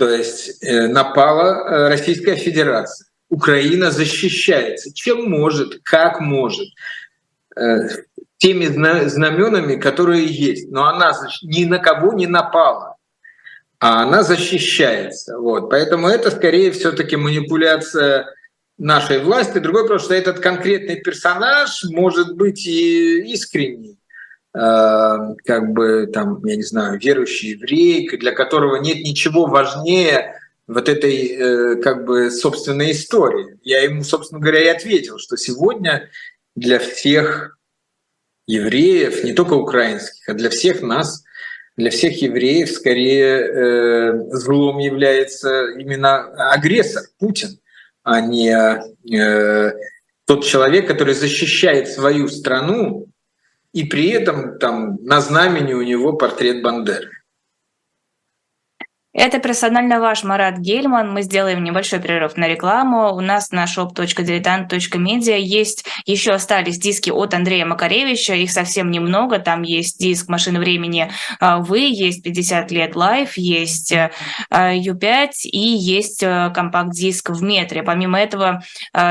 [0.00, 4.92] То есть напала Российская Федерация Украина защищается.
[4.92, 6.68] Чем может, как может,
[7.56, 7.88] э,
[8.36, 10.70] теми знаменами, которые есть.
[10.70, 12.96] Но она ни на кого не напала,
[13.78, 15.38] а она защищается.
[15.38, 15.70] Вот.
[15.70, 18.26] Поэтому это скорее все-таки манипуляция
[18.78, 19.58] нашей власти.
[19.58, 23.99] Другой вопрос, что этот конкретный персонаж может быть и искренний, э,
[24.52, 30.34] как бы там, я не знаю, верующий еврей, для которого нет ничего важнее
[30.70, 33.58] вот этой э, как бы собственной истории.
[33.62, 36.08] Я ему, собственно говоря, и ответил, что сегодня
[36.54, 37.58] для всех
[38.46, 41.24] евреев, не только украинских, а для всех нас,
[41.76, 47.58] для всех евреев скорее э, злом является именно агрессор Путин,
[48.04, 49.72] а не э,
[50.24, 53.08] тот человек, который защищает свою страну,
[53.72, 57.19] и при этом там на знамени у него портрет Бандеры.
[59.12, 61.12] Это персонально ваш Марат Гельман.
[61.12, 63.12] Мы сделаем небольшой перерыв на рекламу.
[63.12, 68.34] У нас на shop.diletant.media есть еще остались диски от Андрея Макаревича.
[68.34, 69.40] Их совсем немного.
[69.40, 75.58] Там есть диск «Машины времени а, Вы», есть «50 лет лайф», есть U5 а, и
[75.58, 77.82] есть а, компакт-диск в метре.
[77.82, 78.62] Помимо этого,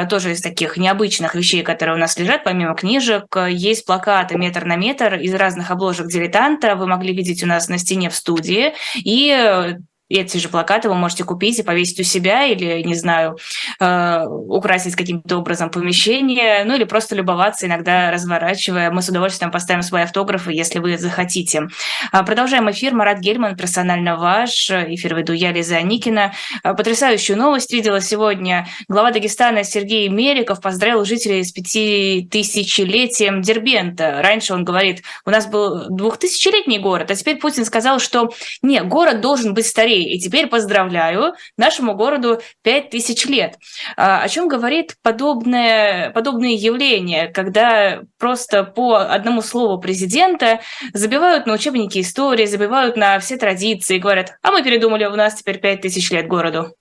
[0.10, 4.78] тоже из таких необычных вещей, которые у нас лежат, помимо книжек, есть плакаты метр на
[4.78, 6.78] метр из разных обложек «Дилетанта».
[6.78, 8.74] Вы могли видеть у нас на стене в студии.
[8.96, 9.76] И
[10.18, 13.38] эти же плакаты вы можете купить и повесить у себя или, не знаю,
[13.80, 18.92] э, украсить каким-то образом помещение, ну или просто любоваться, иногда разворачивая.
[18.92, 21.68] Мы с удовольствием поставим свои автографы, если вы захотите.
[22.12, 22.94] А, продолжаем эфир.
[22.94, 24.72] Марат Гельман, персонально ваш.
[24.72, 26.34] Эфир веду я, Лиза Аникина.
[26.64, 28.68] А, потрясающую новость видела сегодня.
[28.88, 34.22] Глава Дагестана Сергей Мериков поздравил жителей с пятитысячелетием Дербента.
[34.24, 39.22] Раньше он говорит, у нас был двухтысячелетний город, а теперь Путин сказал, что не, город
[39.22, 43.56] должен быть старее Андрей, и теперь поздравляю, нашему городу 5000 лет.
[43.98, 50.60] А, о чем говорит подобное, подобные явления, когда просто по одному слову президента
[50.94, 55.60] забивают на учебники истории, забивают на все традиции, говорят, а мы передумали, у нас теперь
[55.60, 56.74] 5000 лет городу.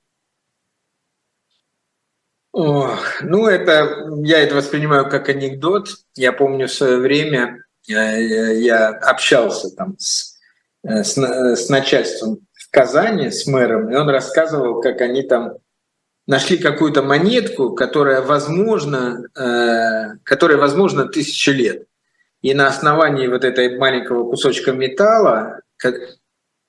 [2.52, 5.88] Ох, ну, это я это воспринимаю как анекдот.
[6.16, 10.38] Я помню в свое время э, я общался там с,
[10.82, 15.54] э, с, с начальством в Казани с мэром, и он рассказывал, как они там
[16.26, 21.86] нашли какую-то монетку, которая возможно, э, которая возможно тысячи лет.
[22.42, 25.60] И на основании вот этой маленького кусочка металла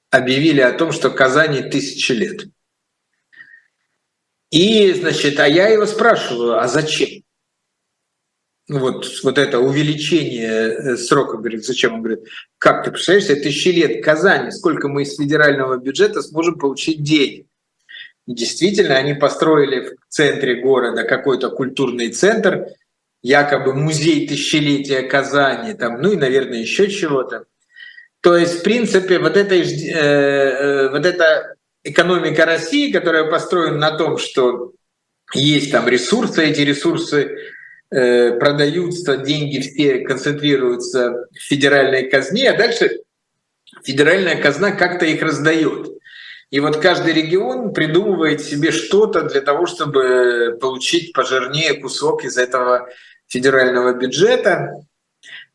[0.09, 2.45] объявили о том, что Казани тысячи лет.
[4.49, 7.18] И, значит, а я его спрашиваю, а зачем?
[8.69, 11.95] Вот, вот это увеличение э, срока, говорит, зачем?
[11.95, 12.25] Он говорит,
[12.59, 17.47] как ты представляешь, тысячи лет Казани, сколько мы из федерального бюджета сможем получить денег?
[18.27, 22.67] И действительно, они построили в центре города какой-то культурный центр,
[23.23, 27.45] якобы музей тысячелетия Казани, там, ну и, наверное, еще чего-то.
[28.21, 33.97] То есть, в принципе, вот эта, э, э, вот эта экономика России, которая построена на
[33.97, 34.73] том, что
[35.33, 37.35] есть там ресурсы, эти ресурсы
[37.89, 43.01] продаются, деньги все концентрируются в федеральной казне, а дальше
[43.83, 45.89] федеральная казна как-то их раздает.
[46.51, 52.89] И вот каждый регион придумывает себе что-то для того, чтобы получить пожирнее кусок из этого
[53.27, 54.83] федерального бюджета.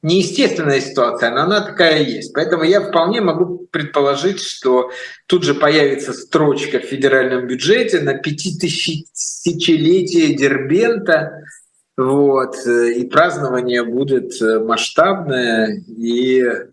[0.02, 2.32] Неестественная ситуация, но она такая есть.
[2.34, 4.90] Поэтому я вполне могу предположить, что
[5.26, 11.42] тут же появится строчка в федеральном бюджете на пятитысячелетие Дербента,
[11.96, 12.56] вот.
[12.66, 16.66] Э, и празднование будет э, масштабное, и э,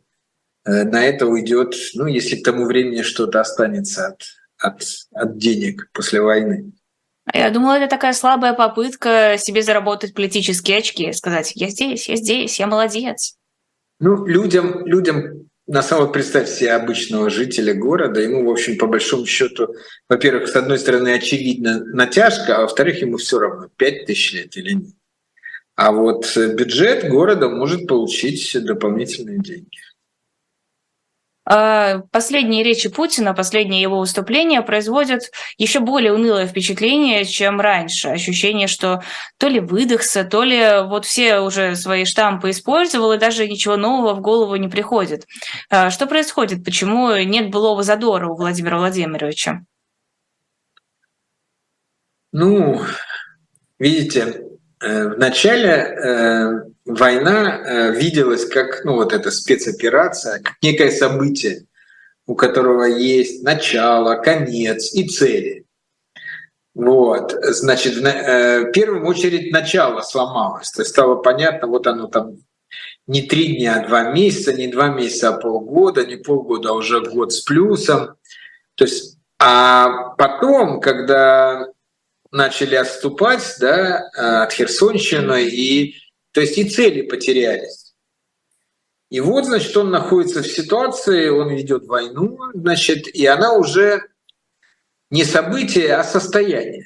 [0.66, 4.24] на это уйдет, ну, если к тому времени что-то останется от,
[4.58, 6.72] от, от денег после войны.
[7.34, 12.60] Я думала, это такая слабая попытка себе заработать политические очки, сказать, я здесь, я здесь,
[12.60, 13.36] я молодец.
[14.00, 18.88] Ну, людям, людям на самом деле, представь себе обычного жителя города, ему, в общем, по
[18.88, 19.74] большому счету,
[20.10, 24.74] во-первых, с одной стороны, очевидно натяжка, а во-вторых, ему все равно, 5 тысяч лет или
[24.74, 24.96] нет.
[25.82, 29.80] А вот бюджет города может получить дополнительные деньги.
[31.44, 38.10] А, последние речи Путина, последние его выступления производят еще более унылое впечатление, чем раньше.
[38.10, 39.02] Ощущение, что
[39.40, 44.14] то ли выдохся, то ли вот все уже свои штампы использовал, и даже ничего нового
[44.14, 45.26] в голову не приходит.
[45.72, 46.64] А, что происходит?
[46.64, 49.62] Почему нет былого задора у Владимира Владимировича?
[52.32, 52.82] Ну,
[53.80, 54.51] видите, э,
[54.82, 61.66] в начале э, война э, виделась как ну, вот эта спецоперация, как некое событие,
[62.26, 65.66] у которого есть начало, конец и цели.
[66.74, 72.38] Вот, значит, э, в первую очередь начало сломалось, то есть стало понятно, вот оно там
[73.08, 77.02] не три дня, а два месяца, не два месяца, а полгода, не полгода, а уже
[77.02, 78.16] год с плюсом.
[78.76, 81.68] То есть, а потом, когда
[82.32, 85.96] начали отступать да, э, от Херсонщины и
[86.32, 87.94] то есть и цели потерялись.
[89.10, 94.04] И вот, значит, он находится в ситуации, он ведет войну, значит, и она уже
[95.10, 96.86] не событие, а состояние.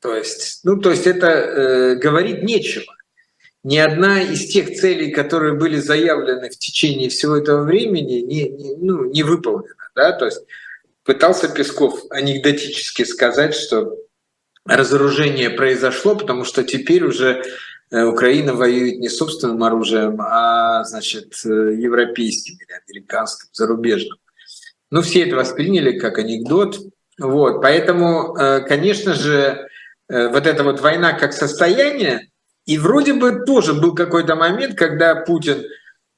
[0.00, 2.94] То есть, ну, то есть это э, говорить нечего.
[3.62, 8.76] Ни одна из тех целей, которые были заявлены в течение всего этого времени, не, не,
[8.76, 9.74] ну, не выполнена.
[9.94, 10.12] Да?
[10.12, 10.40] То есть
[11.04, 13.98] пытался Песков анекдотически сказать, что
[14.66, 17.42] разоружение произошло, потому что теперь уже
[17.90, 24.18] Э, Украина воюет не собственным оружием, а значит, э, европейским или американским, зарубежным.
[24.90, 26.78] Ну, все это восприняли как анекдот.
[27.18, 27.60] Вот.
[27.62, 29.66] Поэтому, э, конечно же,
[30.08, 32.30] вот эта вот война как состояние,
[32.66, 35.62] и вроде бы тоже был какой-то момент, когда Путин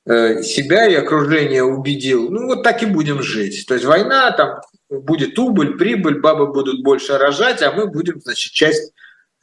[0.07, 3.67] себя и окружение убедил, ну вот так и будем жить.
[3.69, 4.63] То есть война, там
[5.01, 8.93] будет убыль, прибыль, бабы будут больше рожать, а мы будем, значит, часть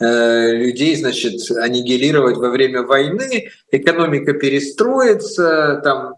[0.01, 6.15] Э, людей, значит, аннигилировать во время войны, экономика перестроится, там,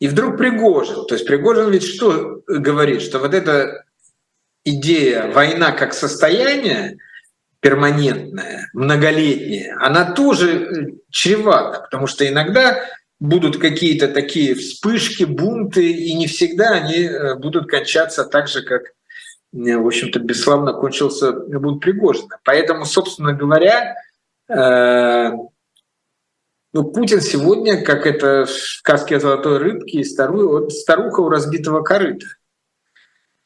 [0.00, 1.04] и вдруг Пригожин.
[1.04, 3.02] То есть Пригожин ведь что говорит?
[3.02, 3.84] Что вот эта
[4.64, 6.96] идея война как состояние
[7.60, 12.86] перманентная, многолетняя, она тоже чревата, потому что иногда
[13.20, 18.82] будут какие-то такие вспышки, бунты, и не всегда они э, будут кончаться так же, как
[19.54, 22.38] Э, в общем-то, бесславно кончился бунт Пригожина.
[22.44, 23.94] Поэтому, собственно говоря,
[24.48, 25.30] э,
[26.72, 32.26] ну, Путин сегодня, как это в сказке о золотой рыбке, старуха у разбитого корыта.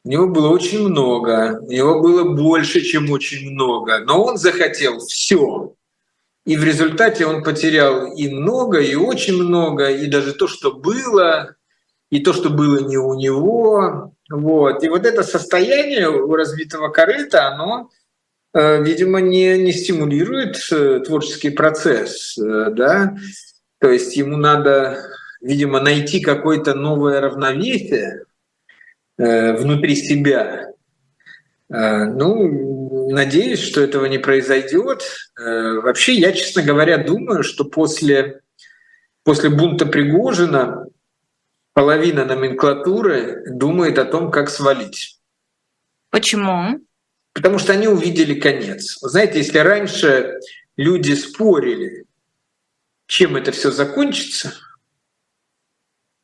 [0.05, 4.99] У него было очень много, у него было больше, чем очень много, но он захотел
[4.99, 5.73] все.
[6.45, 11.55] И в результате он потерял и много, и очень много, и даже то, что было,
[12.09, 14.13] и то, что было не у него.
[14.29, 14.83] Вот.
[14.83, 17.89] И вот это состояние у разбитого корыта, оно,
[18.53, 22.37] э, видимо, не, не стимулирует э, творческий процесс.
[22.37, 23.15] Э, да?
[23.79, 24.97] То есть ему надо,
[25.39, 28.25] видимо, найти какое-то новое равновесие
[29.17, 30.71] внутри себя.
[31.69, 32.72] Ну,
[33.13, 35.03] надеюсь, что этого не произойдет.
[35.37, 38.41] Вообще, я, честно говоря, думаю, что после,
[39.23, 40.87] после бунта Пригожина
[41.73, 45.19] половина номенклатуры думает о том, как свалить.
[46.09, 46.79] Почему?
[47.33, 48.99] Потому что они увидели конец.
[49.01, 50.39] знаете, если раньше
[50.77, 52.05] люди спорили,
[53.07, 54.53] чем это все закончится,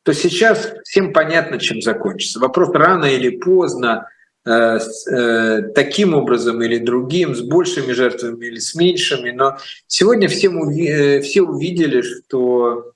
[0.03, 2.39] то сейчас всем понятно, чем закончится.
[2.39, 8.73] Вопрос рано или поздно, э, э, таким образом или другим, с большими жертвами или с
[8.73, 9.31] меньшими.
[9.31, 12.93] Но сегодня всем уви- э, все увидели, что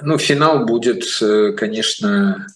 [0.00, 2.46] ну, финал будет, э, конечно,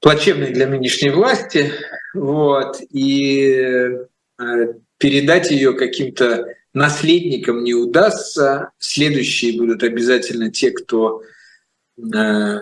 [0.00, 1.72] плачевный для нынешней власти,
[2.14, 3.98] вот, и
[4.38, 8.70] э, передать ее каким-то наследникам не удастся.
[8.78, 11.22] Следующие будут обязательно те, кто
[11.98, 12.60] э,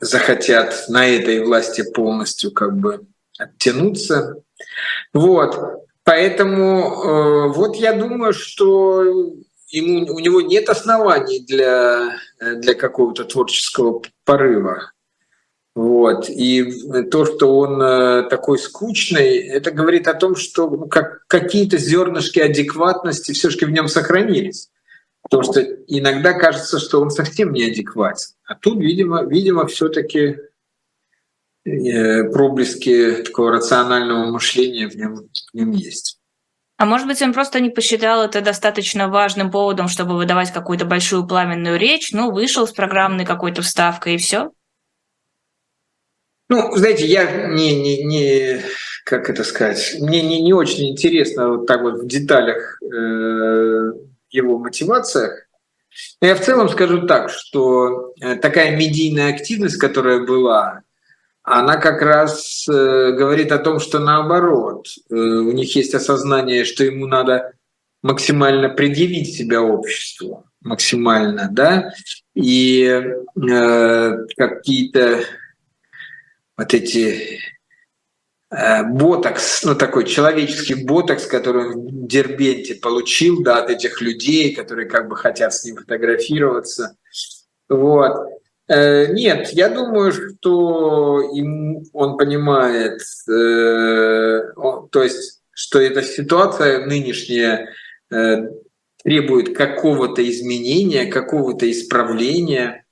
[0.00, 3.06] захотят на этой власти полностью как бы
[3.38, 4.42] оттянуться.
[5.12, 5.84] Вот.
[6.04, 9.02] Поэтому вот я думаю, что
[9.70, 14.92] ему, у него нет оснований для, для какого-то творческого порыва.
[15.74, 16.28] Вот.
[16.28, 16.64] И
[17.10, 22.38] то, что он э, такой скучный, это говорит о том, что ну, как, какие-то зернышки
[22.38, 24.70] адекватности все-таки в нем сохранились.
[25.24, 28.34] Потому что иногда кажется, что он совсем неадекватен.
[28.46, 30.36] А тут, видимо, видимо все-таки
[31.64, 36.20] э, проблески такого рационального мышления в нем, в нем есть.
[36.76, 41.26] А может быть, он просто не посчитал это достаточно важным поводом, чтобы выдавать какую-то большую
[41.26, 44.50] пламенную речь, ну, вышел с программной какой-то вставкой и все?
[46.48, 48.60] Ну, знаете, я не, не, не
[49.04, 53.92] как это сказать, мне не, не очень интересно вот так вот в деталях э,
[54.34, 55.46] его мотивациях.
[56.20, 60.82] Но я в целом скажу так, что э, такая медийная активность, которая была,
[61.44, 62.72] она как раз э,
[63.12, 67.52] говорит о том, что наоборот, э, у них есть осознание, что ему надо
[68.02, 71.92] максимально предъявить себя обществу, максимально, да,
[72.34, 75.20] и э, какие-то
[76.56, 77.40] вот эти
[78.84, 84.88] ботокс, ну такой человеческий ботокс, который он в Дербенте получил, да, от этих людей, которые
[84.88, 86.96] как бы хотят с ним фотографироваться.
[87.68, 88.12] Вот.
[88.68, 91.22] Э, нет, я думаю, что
[91.92, 94.52] он понимает, э,
[94.90, 97.68] то есть, что эта ситуация нынешняя
[98.10, 98.48] э,
[99.02, 102.84] требует какого-то изменения, какого-то исправления.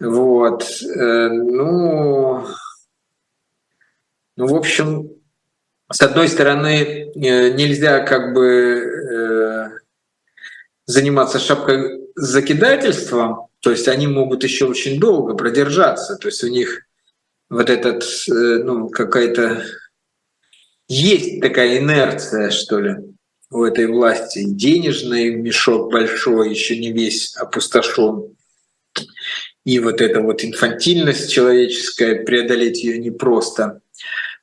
[0.00, 0.64] Вот.
[0.80, 2.46] Ну,
[4.36, 5.10] ну, в общем,
[5.90, 9.80] с одной стороны, нельзя как бы
[10.86, 16.16] заниматься шапкой закидательством, то есть они могут еще очень долго продержаться.
[16.16, 16.82] То есть у них
[17.48, 19.64] вот этот, э, ну, какая-то...
[20.86, 22.96] Есть такая инерция, что ли,
[23.50, 24.44] у этой власти.
[24.44, 28.36] Денежный мешок большой, еще не весь опустошен.
[29.64, 33.80] И вот эта вот инфантильность человеческая, преодолеть ее непросто.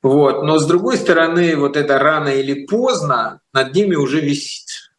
[0.02, 0.42] Вот.
[0.42, 4.92] Но с другой стороны, вот это рано или поздно над ними уже висит.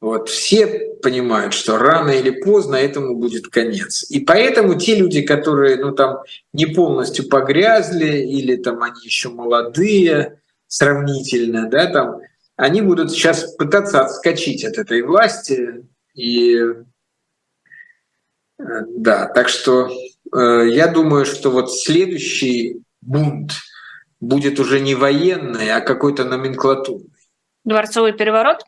[0.00, 4.04] Вот все понимают, что рано или поздно этому будет конец.
[4.10, 6.22] И поэтому те люди, которые ну, там,
[6.52, 12.20] не полностью погрязли или там, они еще молодые сравнительно, да, там,
[12.56, 15.86] они будут сейчас пытаться отскочить от этой власти.
[16.14, 16.84] И э,
[18.88, 19.88] да, так что
[20.34, 23.52] э, я думаю, что вот следующий бунт
[24.22, 27.10] будет уже не военный, а какой-то номенклатурный.
[27.64, 28.64] Дворцовый переворот?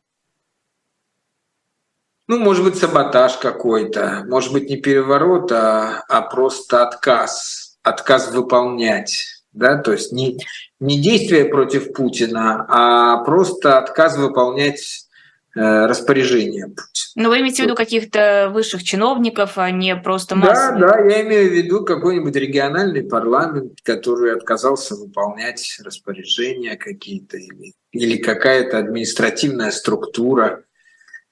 [2.27, 9.45] Ну, может быть, саботаж какой-то, может быть, не переворот, а, а просто отказ, отказ выполнять.
[9.53, 9.79] Да?
[9.79, 10.39] То есть не,
[10.81, 15.07] не действие против Путина, а просто отказ выполнять
[15.55, 16.75] э, распоряжение.
[17.17, 20.81] Но вы имеете в виду каких-то высших чиновников, а не просто массовых?
[20.81, 27.75] Да, да, я имею в виду какой-нибудь региональный парламент, который отказался выполнять распоряжения какие-то или,
[27.93, 30.65] или какая-то административная структура,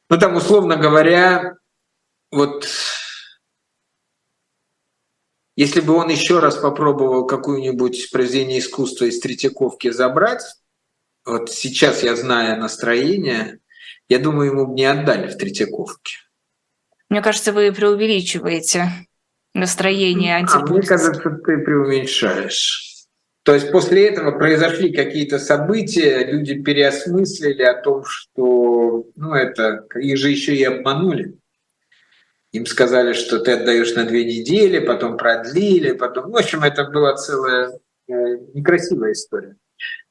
[0.09, 1.57] ну там, условно говоря,
[2.30, 2.68] вот
[5.57, 10.43] если бы он еще раз попробовал какую-нибудь произведение искусства из Третьяковки забрать,
[11.24, 13.62] вот сейчас я знаю настроение,
[14.13, 16.17] я думаю, ему бы не отдали в Третьяковке.
[17.09, 18.91] Мне кажется, вы преувеличиваете
[19.55, 20.99] настроение антипутинское.
[20.99, 23.07] А мне кажется, ты преуменьшаешь.
[23.43, 30.17] То есть после этого произошли какие-то события, люди переосмыслили о том, что ну, это их
[30.19, 31.39] же еще и обманули.
[32.53, 36.31] Им сказали, что ты отдаешь на две недели, потом продлили, потом.
[36.31, 37.71] В общем, это была целая
[38.09, 38.13] э,
[38.53, 39.57] некрасивая история.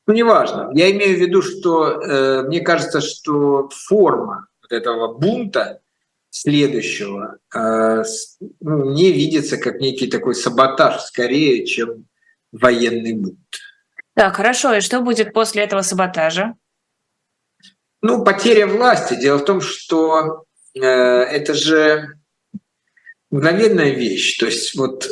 [0.08, 0.72] Ну, неважно.
[0.74, 5.82] Я имею в виду, что э, мне кажется, что форма вот этого бунта
[6.30, 8.04] следующего э,
[8.60, 12.06] ну, не видится как некий такой саботаж скорее, чем
[12.52, 13.38] военный бунт.
[14.16, 14.74] Так, хорошо.
[14.74, 16.56] И что будет после этого саботажа?
[18.02, 19.16] Ну, потеря власти.
[19.20, 22.18] Дело в том, что э, это же
[23.30, 24.38] мгновенная вещь.
[24.38, 25.10] То есть вот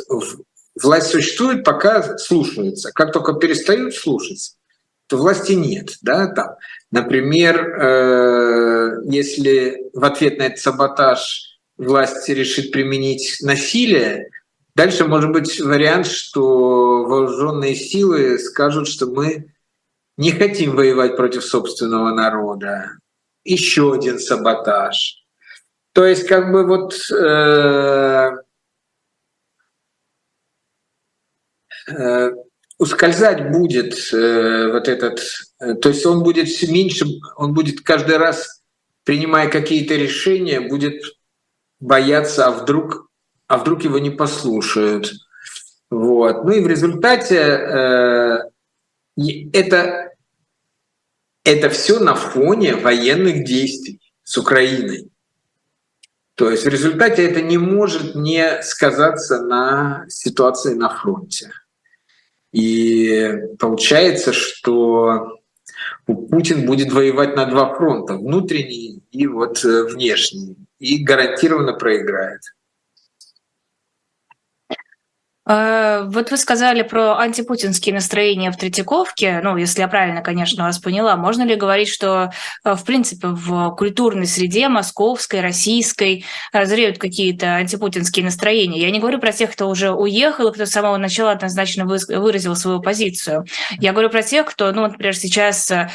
[0.82, 2.92] власть существует, пока слушается.
[2.92, 4.56] Как только перестают слушаться,
[5.10, 5.98] то власти нет.
[6.00, 6.28] Да?
[6.28, 6.54] Там,
[6.90, 14.30] например, э, если в ответ на этот саботаж власть решит применить насилие,
[14.74, 19.52] Дальше может быть вариант, что вооруженные силы скажут, что мы
[20.16, 22.92] не хотим воевать против собственного народа.
[23.44, 25.24] Еще один саботаж.
[25.92, 28.30] То есть как бы вот э,
[31.88, 32.30] э,
[32.80, 35.20] ускользать будет э, вот этот,
[35.60, 37.04] э, то есть он будет все меньше,
[37.36, 38.62] он будет каждый раз,
[39.04, 41.02] принимая какие-то решения, будет
[41.78, 43.10] бояться, а вдруг
[43.50, 45.12] а вдруг его не послушают.
[45.90, 46.44] Вот.
[46.44, 48.38] Ну и в результате э,
[49.52, 50.12] это,
[51.44, 55.10] это все на фоне военных действий с Украиной.
[56.36, 61.50] То есть в результате это не может не сказаться на ситуации на фронте.
[62.52, 65.38] И получается, что
[66.06, 72.40] Путин будет воевать на два фронта, внутренний и вот э, внешний, и гарантированно проиграет.
[75.46, 79.40] А, вот вы сказали про антипутинские настроения в Третьяковке.
[79.42, 81.16] Ну, если я правильно, конечно, вас поняла.
[81.16, 82.30] Можно ли говорить, что,
[82.62, 88.80] э, в принципе, в культурной среде московской, российской зреют какие-то антипутинские настроения?
[88.80, 92.80] Я не говорю про тех, кто уже уехал кто с самого начала однозначно выразил свою
[92.80, 93.46] позицию.
[93.78, 95.88] Я говорю про тех, кто, ну, например, сейчас э,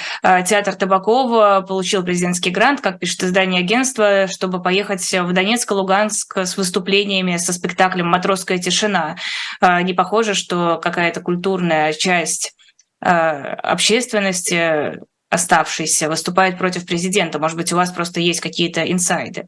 [0.47, 6.57] театр Табакова получил президентский грант, как пишет издание агентства, чтобы поехать в Донецк Луганск с
[6.57, 9.17] выступлениями со спектаклем «Матросская тишина».
[9.59, 12.55] А, не похоже, что какая-то культурная часть
[12.99, 17.39] а, общественности оставшейся выступает против президента.
[17.39, 19.47] Может быть, у вас просто есть какие-то инсайды?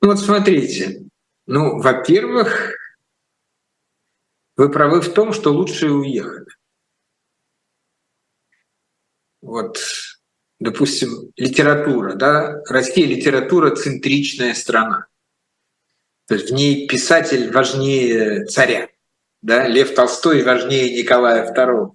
[0.00, 1.02] Ну вот смотрите,
[1.46, 2.72] ну, во-первых,
[4.56, 6.46] вы правы в том, что лучше уехали.
[9.42, 9.78] Вот,
[10.58, 15.06] допустим, литература, да, Россия литература центричная страна.
[16.26, 18.88] То есть в ней писатель важнее царя.
[19.42, 19.68] Да?
[19.68, 21.92] Лев Толстой важнее Николая II.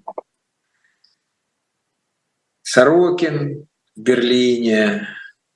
[2.64, 5.08] Сорокин в Берлине,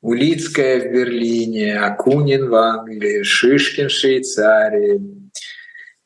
[0.02, 5.02] Улицкая в Берлине, Акунин в Англии, Шишкин в Швейцарии,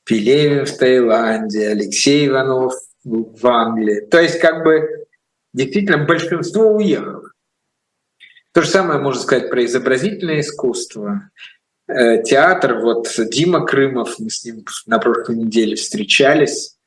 [0.04, 4.02] Пелевин в Таиланде, Алексей Иванов в Англии.
[4.02, 5.06] То есть как бы
[5.54, 7.32] действительно большинство уехало.
[8.54, 11.30] То же самое можно сказать про изобразительное искусство.
[11.90, 12.80] Э, театр.
[12.82, 16.78] Вот Дима Крымов, мы с ним на прошлой неделе встречались.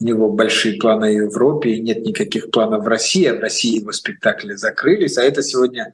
[0.00, 3.26] У него большие планы в Европе, и нет никаких планов в России.
[3.26, 5.18] А в России его спектакли закрылись.
[5.18, 5.92] А это сегодня...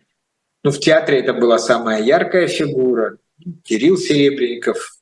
[0.62, 3.18] Ну, в театре это была самая яркая фигура.
[3.64, 4.96] Кирилл Серебренников.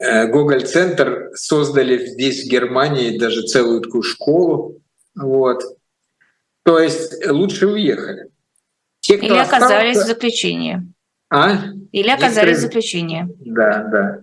[0.00, 4.80] Э, Гоголь-центр создали здесь, в Германии, даже целую такую школу.
[5.14, 5.62] Вот.
[6.64, 8.30] То есть лучше уехали.
[8.98, 10.12] Те, кто Или оказались остался...
[10.12, 10.92] в заключении.
[11.32, 11.64] А?
[11.92, 13.26] Или оказались в заключении.
[13.40, 14.18] Да, да.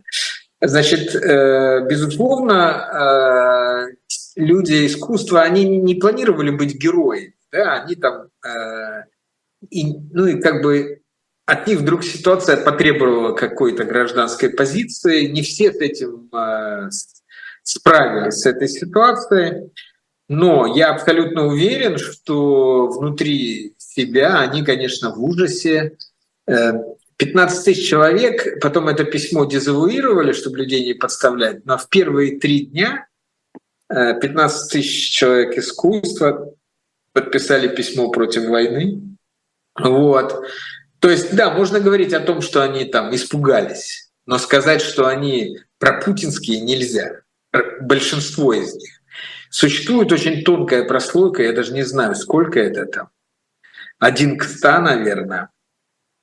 [0.61, 3.95] Значит, э, безусловно, э,
[4.35, 9.05] люди искусства, они не планировали быть героями, да, они там, э,
[9.71, 11.01] и, ну и как бы
[11.47, 16.29] от них вдруг ситуация потребовала какой-то гражданской позиции, не все с этим
[17.63, 19.71] справились с этой ситуацией,
[20.27, 25.97] но я абсолютно уверен, что внутри себя они, конечно, в ужасе,
[27.19, 32.67] 15 тысяч человек, потом это письмо дезавуировали, чтобы людей не подставлять, но в первые три
[32.67, 33.07] дня
[33.89, 36.53] 15 э, тысяч человек искусства
[37.11, 39.01] подписали письмо против войны.
[39.77, 40.45] Вот.
[40.99, 45.59] То есть, да, можно говорить о том, что они там испугались, но сказать, что они
[45.77, 47.21] пропутинские, нельзя.
[47.81, 49.01] Большинство из них.
[49.49, 53.09] Существует очень тонкая прослойка, я даже не знаю, сколько это там.
[53.97, 55.49] Один к ста, наверное,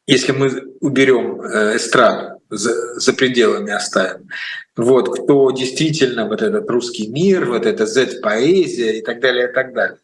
[0.06, 4.28] если мы уберем э, эстраду, за, за пределами оставим,
[4.76, 9.72] вот, кто действительно вот этот русский мир, вот эта Z-поэзия и так далее, и так
[9.74, 9.98] далее.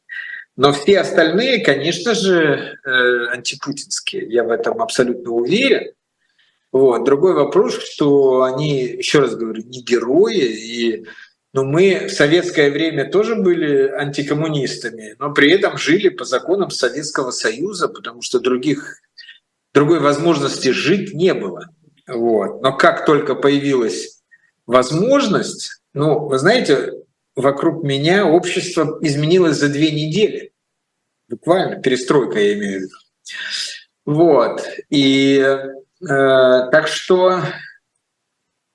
[0.56, 4.26] Но все остальные, конечно же, э, антипутинские.
[4.28, 5.92] Я в этом абсолютно уверен.
[6.72, 7.04] Вот.
[7.04, 11.06] Другой вопрос, что они, еще раз говорю, не герои, и
[11.54, 16.70] но ну, мы в советское время тоже были антикоммунистами, но при этом жили по законам
[16.70, 19.02] Советского Союза, потому что других
[19.72, 21.68] другой возможности жить не было.
[22.06, 22.62] Вот.
[22.62, 24.22] Но как только появилась
[24.66, 26.92] возможность, ну, вы знаете,
[27.34, 30.52] вокруг меня общество изменилось за две недели.
[31.28, 32.96] Буквально, перестройка я имею в виду.
[34.04, 34.62] Вот.
[34.90, 35.58] И э,
[36.00, 37.42] так что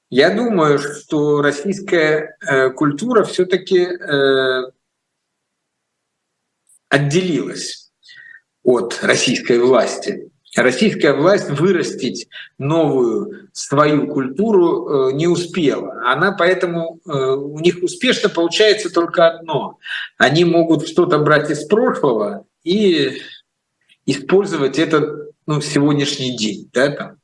[0.10, 4.72] я думаю, что российская э, культура все-таки э,
[6.90, 7.92] отделилась
[8.64, 10.32] от российской власти
[10.64, 12.28] российская власть вырастить
[12.58, 16.02] новую свою культуру э, не успела.
[16.12, 19.78] Она поэтому э, у них успешно получается только одно.
[20.18, 23.22] Они могут что-то брать из прошлого и
[24.06, 26.70] использовать это ну, в сегодняшний день.
[26.74, 27.18] Да, там.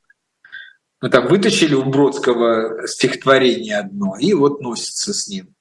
[1.02, 5.54] Ну, там вытащили у Бродского стихотворение одно и вот носится с ним.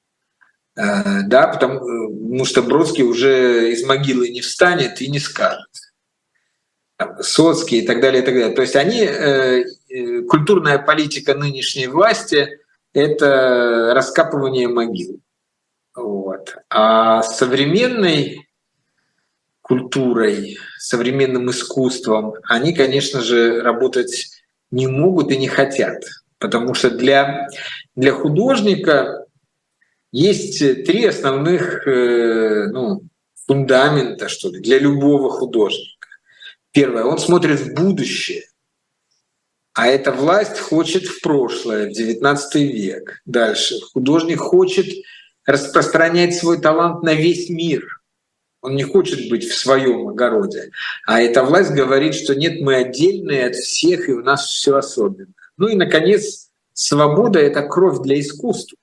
[0.76, 5.70] Э, да, потому, потому что Бродский уже из могилы не встанет и не скажет.
[7.22, 8.56] Соцкий и так далее, и так далее.
[8.56, 12.60] То есть они, э, э, культурная политика нынешней власти—
[12.94, 15.20] это раскапывание могил.
[15.96, 16.56] Вот.
[16.70, 18.48] А современной
[19.62, 24.30] культурой, современным искусством они, конечно же, работать
[24.72, 26.04] не могут и не хотят.
[26.40, 27.48] Потому что для,
[27.96, 29.26] для художника
[30.12, 33.02] есть три основных ну,
[33.48, 35.93] фундамента, что ли, для любого художника.
[36.74, 38.44] Первое, он смотрит в будущее.
[39.74, 43.22] А эта власть хочет в прошлое, в XIX век.
[43.26, 43.76] Дальше.
[43.94, 44.88] Художник хочет
[45.46, 48.02] распространять свой талант на весь мир.
[48.62, 50.72] Он не хочет быть в своем огороде.
[51.06, 55.34] А эта власть говорит, что нет, мы отдельные от всех, и у нас все особенно.
[55.58, 58.78] Ну и, наконец, свобода— это кровь для искусства.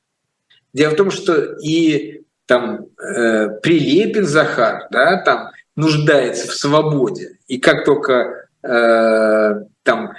[0.73, 5.51] Дело в том, что и там э, Прилепин Захар, да, там
[5.81, 7.39] нуждается в свободе.
[7.49, 10.13] И как только э, там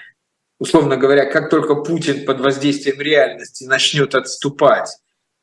[0.62, 4.95] условно говоря, как только Путин под воздействием реальности начнет отступать,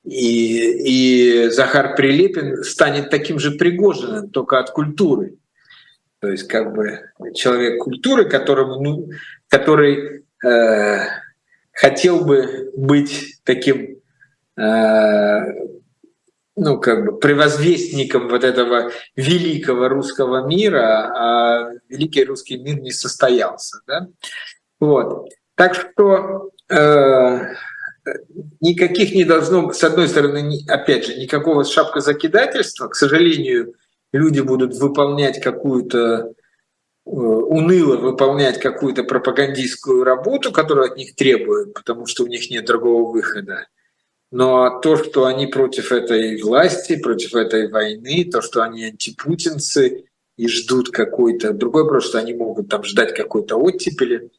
[0.05, 5.35] и, и Захар Прилепин станет таким же Пригожиным, только от культуры.
[6.21, 7.01] То есть как бы
[7.35, 9.09] человек культуры, которому, ну,
[9.49, 10.99] который э,
[11.73, 13.99] хотел бы быть таким
[14.57, 15.41] э,
[16.59, 23.81] ну, как бы превозвестником вот этого великого русского мира, а великий русский мир не состоялся.
[23.87, 24.09] Да?
[24.81, 25.29] Вот.
[25.55, 27.55] Так что э,
[28.61, 32.89] никаких не должно, с одной стороны, опять же, никакого шапкозакидательства.
[32.89, 33.75] К сожалению,
[34.13, 36.33] люди будут выполнять какую-то
[37.07, 42.67] э, уныло выполнять какую-то пропагандистскую работу, которую от них требуют, потому что у них нет
[42.67, 43.67] другого выхода.
[44.31, 50.05] Но то, что они против этой власти, против этой войны, то, что они антипутинцы
[50.37, 51.53] и ждут какой-то...
[51.53, 54.31] Другой вопрос, что они могут там ждать какой-то оттепели.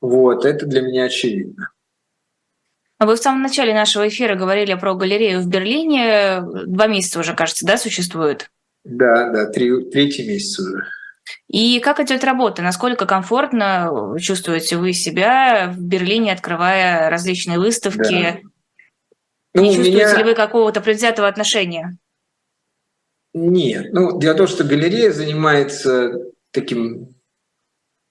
[0.00, 1.70] Вот, это для меня очевидно.
[2.98, 6.42] А вы в самом начале нашего эфира говорили про галерею в Берлине.
[6.66, 8.50] Два месяца уже, кажется, да, существует?
[8.84, 10.84] Да, да, три, третий месяц уже.
[11.48, 12.62] И как идет работа?
[12.62, 18.40] Насколько комфортно чувствуете вы себя в Берлине, открывая различные выставки?
[18.42, 18.48] Да.
[19.54, 20.16] Ну, Не чувствуете меня...
[20.18, 21.98] ли вы какого-то предвзятого отношения?
[23.34, 23.92] Нет.
[23.92, 26.12] Ну, в том, что галерея занимается
[26.50, 27.14] таким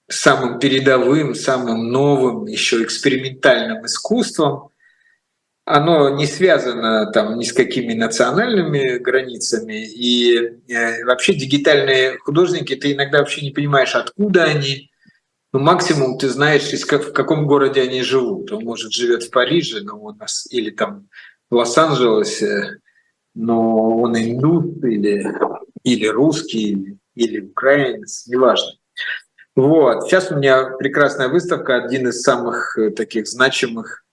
[0.08, 4.70] самым передовым, самым новым, еще экспериментальным искусством.
[5.64, 9.86] Оно не связано там ни с какими национальными границами.
[9.86, 10.34] И
[10.68, 14.90] э, вообще дигитальные художники, ты иногда вообще не понимаешь, откуда они.
[15.52, 18.52] Ну, максимум ты знаешь, из как, в каком городе они живут.
[18.52, 20.20] Он, может, живет в Париже, но он,
[20.50, 21.08] или там
[21.48, 22.80] в Лос-Анджелесе,
[23.34, 25.26] но он индус или,
[25.84, 28.72] или русский, или украинец, неважно.
[29.56, 30.04] Вот.
[30.04, 34.04] Сейчас у меня прекрасная выставка, один из самых э, таких значимых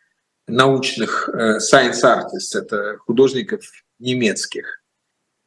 [0.47, 3.61] научных э, science artists, это художников
[3.99, 4.81] немецких.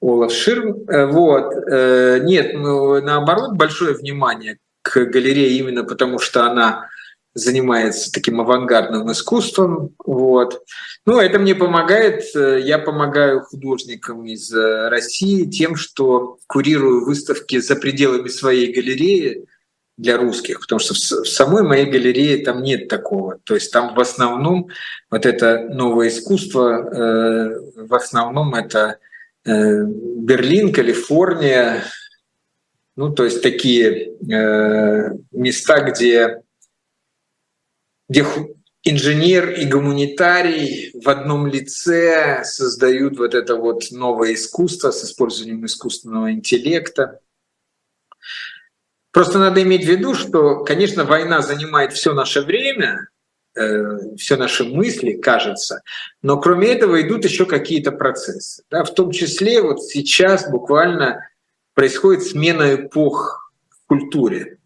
[0.00, 0.84] Олаф Ширм.
[0.88, 1.52] Э, вот.
[2.24, 4.58] Нет, ну, наоборот, большое внимание
[4.90, 6.88] к галерее именно потому, что она
[7.34, 9.94] занимается таким авангардным искусством.
[10.04, 10.62] Вот.
[11.06, 12.24] Ну, это мне помогает.
[12.34, 19.44] Я помогаю художникам из России тем, что курирую выставки за пределами своей галереи–
[19.98, 23.40] для русских, потому что в самой моей галерее там нет такого.
[23.44, 24.68] То есть там в основном
[25.10, 28.98] вот это новое искусство, э, в основном это
[29.44, 31.82] э, Берлин, Калифорния,
[32.98, 36.42] ну то есть такие э, места, где,
[38.08, 38.26] где
[38.82, 46.32] инженер и гуманитарий в одном лице создают вот это вот новое искусство с использованием искусственного
[46.32, 47.20] интеллекта.
[49.12, 53.10] Просто надо иметь в виду, что, конечно, война занимает все наше время,
[53.54, 55.82] э, все наши мысли, кажется,
[56.20, 58.64] но кроме этого идут еще какие-то процессы.
[58.72, 58.82] Да?
[58.82, 61.20] В том числе вот сейчас буквально
[61.78, 64.58] происходит смена эпох в культуре.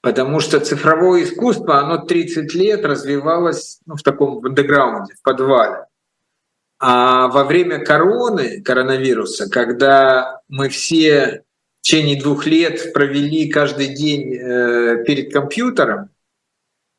[0.00, 5.86] Потому что цифровое искусство, оно 30 лет развивалось ну, в таком андеграунде, в подвале.
[6.80, 11.44] А во время короны, коронавируса, когда мы все
[11.78, 16.10] в течение двух лет провели каждый день э, перед компьютером,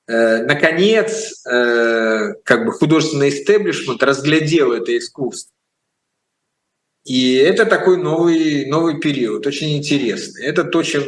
[0.08, 5.53] э, наконец, э, как бы художественный истеблишмент разглядел это искусство.
[7.04, 10.46] И это такой новый, новый период, очень интересный.
[10.46, 11.04] Это то, чем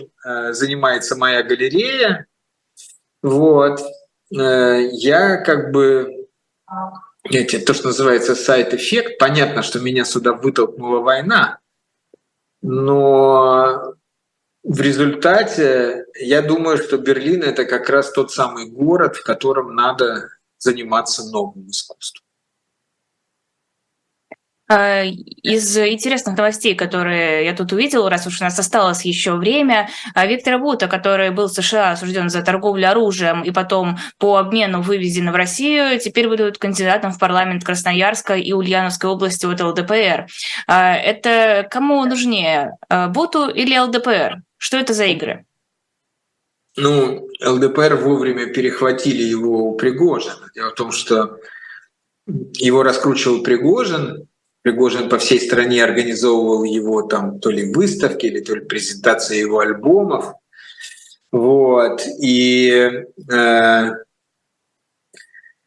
[0.52, 2.28] занимается моя галерея.
[3.22, 3.80] Вот.
[4.30, 6.28] Я как бы
[7.24, 11.60] эти, то, что называется сайт-эффект, понятно, что меня сюда вытолкнула война,
[12.62, 13.94] но
[14.64, 20.30] в результате я думаю, что Берлин это как раз тот самый город, в котором надо
[20.58, 22.25] заниматься новым искусством.
[24.68, 29.90] А, из интересных новостей, которые я тут увидела, раз уж у нас осталось еще время,
[30.16, 34.82] а, Виктор Бута, который был в США осужден за торговлю оружием и потом по обмену
[34.82, 40.28] вывезен в Россию, теперь выдают кандидатом в парламент Красноярска и Ульяновской области от ЛДПР.
[40.68, 42.72] А, это кому нужнее,
[43.10, 44.42] Буту или ЛДПР?
[44.58, 45.46] Что это за игры?
[46.76, 50.50] Ну, ЛДПР вовремя перехватили его у Пригожина.
[50.56, 51.38] Дело в том, что
[52.28, 54.28] его раскручивал Пригожин,
[54.66, 59.60] Пригожин по всей стране организовывал его там то ли выставки, или то ли презентации его
[59.60, 60.34] альбомов.
[61.32, 62.02] Вот.
[62.20, 62.72] И
[63.32, 63.90] э,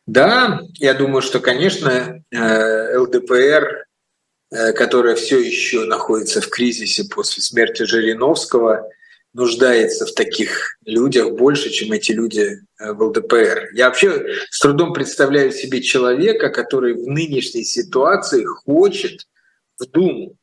[0.06, 3.86] да, я думаю, что, конечно, э, ЛДПР,
[4.50, 8.90] э, которая все еще находится в кризисе после смерти Жириновского,
[9.38, 13.70] нуждается в таких людях больше, чем эти люди э, в ЛДПР.
[13.72, 19.28] Я вообще с трудом представляю себе человека, который в нынешней ситуации хочет
[19.78, 20.36] в Думу.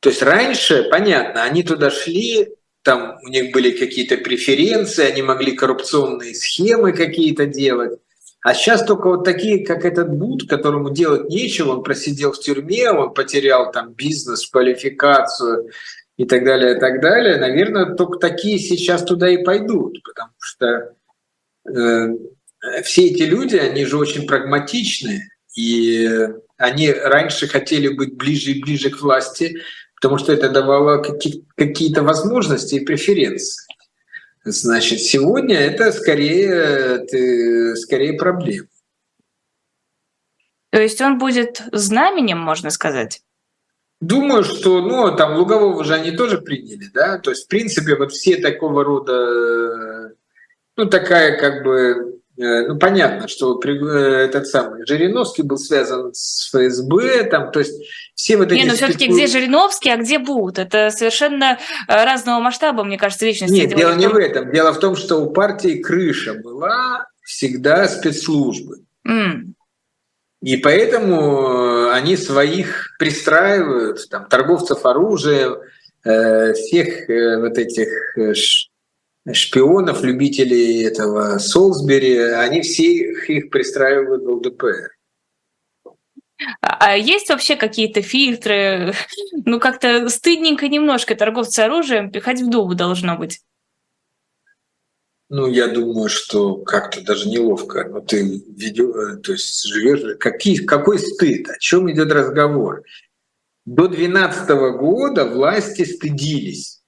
[0.00, 2.50] То есть раньше, понятно, они туда шли,
[2.82, 7.98] там у них были какие-то преференции, они могли коррупционные схемы какие-то делать.
[8.42, 12.90] А сейчас только вот такие, как этот Буд, которому делать нечего, он просидел в тюрьме,
[12.90, 15.70] он потерял там бизнес, квалификацию,
[16.16, 20.94] и так далее, и так далее, наверное, только такие сейчас туда и пойдут, потому что
[21.68, 22.08] э,
[22.82, 26.08] все эти люди, они же очень прагматичны, и
[26.56, 29.56] они раньше хотели быть ближе и ближе к власти,
[29.96, 31.02] потому что это давало
[31.56, 33.66] какие-то возможности и преференции.
[34.44, 38.68] Значит, сегодня это скорее, это скорее проблема.
[40.70, 43.22] То есть он будет знаменем, можно сказать?
[44.00, 48.12] Думаю, что, ну, там Лугового же они тоже приняли, да, то есть, в принципе, вот
[48.12, 50.12] все такого рода,
[50.76, 56.50] ну, такая как бы, э, ну, понятно, что э, этот самый Жириновский был связан с
[56.50, 57.80] ФСБ, там, то есть
[58.14, 58.60] все вот эти...
[58.60, 60.58] Не, но все таки где Жириновский, а где Бут?
[60.58, 63.54] Это совершенно э, разного масштаба, мне кажется, личности.
[63.54, 64.52] Нет, дело не в этом.
[64.52, 68.84] Дело в том, что у партии крыша была всегда спецслужбы.
[69.08, 69.53] Mm.
[70.44, 75.56] И поэтому они своих пристраивают, там, торговцев оружием,
[76.04, 77.88] э, всех э, вот этих
[78.18, 78.34] э,
[79.32, 82.92] шпионов, любителей этого Солсбери, они все
[83.26, 84.90] их пристраивают в ЛДПР.
[86.60, 88.92] А, а есть вообще какие-то фильтры?
[89.46, 93.40] Ну, как-то стыдненько немножко торговцы оружием пихать в дубу должно быть.
[95.30, 97.88] Ну, я думаю, что как-то даже неловко.
[97.88, 100.16] Но ты видео, э, то есть живешь.
[100.18, 101.48] Какие, какой стыд?
[101.48, 102.82] О чем идет разговор?
[103.64, 106.82] До 2012 года власти стыдились.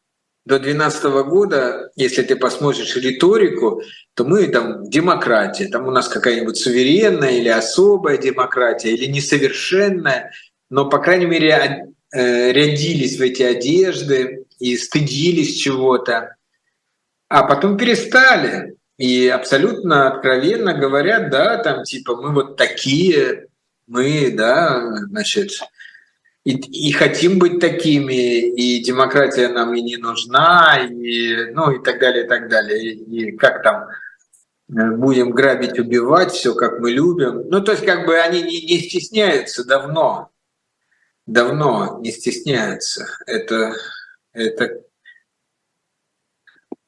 [0.45, 3.83] До 2012 года, если ты посмотришь риторику,
[4.15, 10.31] то мы там демократия, там у нас какая-нибудь суверенная или особая демократия, или несовершенная,
[10.71, 16.36] но, по крайней мере, э, рядились в эти одежды и стыдились чего-то.
[17.29, 18.77] А потом перестали.
[18.99, 23.49] И абсолютно откровенно говорят, да, там типа мы вот такие,
[23.87, 25.51] мы, да, значит,
[26.45, 31.99] и, и хотим быть такими, и демократия нам и не нужна, и, ну и так
[31.99, 32.95] далее, и так далее.
[32.95, 33.89] И, и как там
[34.71, 37.49] э, будем грабить, убивать, все как мы любим.
[37.51, 40.31] Ну, то есть как бы они не, не стесняются давно,
[41.27, 43.07] давно не стесняются.
[43.27, 43.75] Это,
[44.33, 44.86] это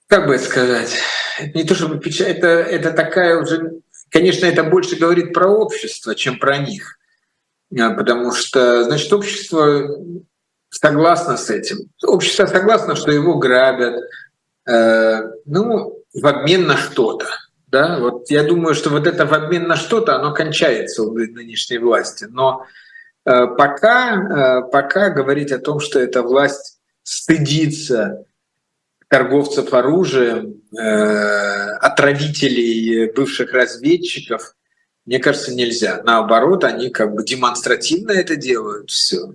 [0.09, 0.97] как бы сказать,
[1.55, 3.81] не то чтобы печаль, это, это такая уже,
[4.11, 6.99] конечно, это больше говорит про общество, чем про них.
[7.79, 9.99] А, потому что, значит, общество
[10.71, 11.91] согласно с этим.
[12.03, 14.03] Общество согласно, что его грабят,
[14.67, 17.27] э, ну, в обмен на что-то.
[17.67, 17.99] Да?
[17.99, 22.27] Вот я думаю, что вот это в обмен на что-то, оно кончается у нынешней власти.
[22.31, 22.65] Но
[23.27, 28.25] э, пока, э, пока говорить о том, что эта власть стыдится
[29.09, 34.55] торговцев оружием, э, отравителей бывших разведчиков,
[35.07, 36.03] мне кажется, нельзя.
[36.05, 39.33] Наоборот, они как бы демонстративно это делают все.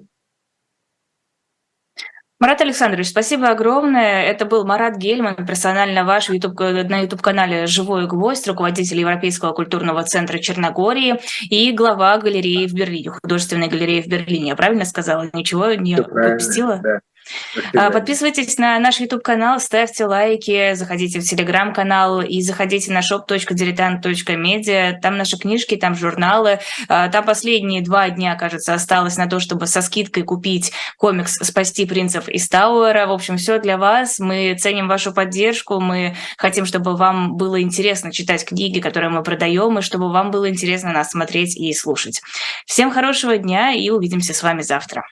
[2.40, 4.24] Марат Александрович, спасибо огромное.
[4.24, 10.38] Это был Марат Гельман, персонально ваш YouTube, на YouTube-канале «Живой гвоздь», руководитель Европейского культурного центра
[10.40, 14.50] Черногории и глава галереи в Берлине, художественной галереи в Берлине.
[14.50, 15.30] Я правильно сказала?
[15.32, 16.82] Ничего не пропустила?
[16.84, 17.00] Да.
[17.24, 17.92] Спасибо.
[17.92, 25.00] Подписывайтесь на наш YouTube-канал, ставьте лайки, заходите в Telegram-канал и заходите на shop.diletant.media.
[25.02, 26.60] Там наши книжки, там журналы.
[26.88, 32.28] Там последние два дня, кажется, осталось на то, чтобы со скидкой купить комикс «Спасти принцев
[32.28, 33.08] из Тауэра».
[33.08, 34.20] В общем, все для вас.
[34.20, 35.80] Мы ценим вашу поддержку.
[35.80, 40.50] Мы хотим, чтобы вам было интересно читать книги, которые мы продаем, и чтобы вам было
[40.50, 42.22] интересно нас смотреть и слушать.
[42.66, 45.04] Всем хорошего дня и увидимся с вами завтра.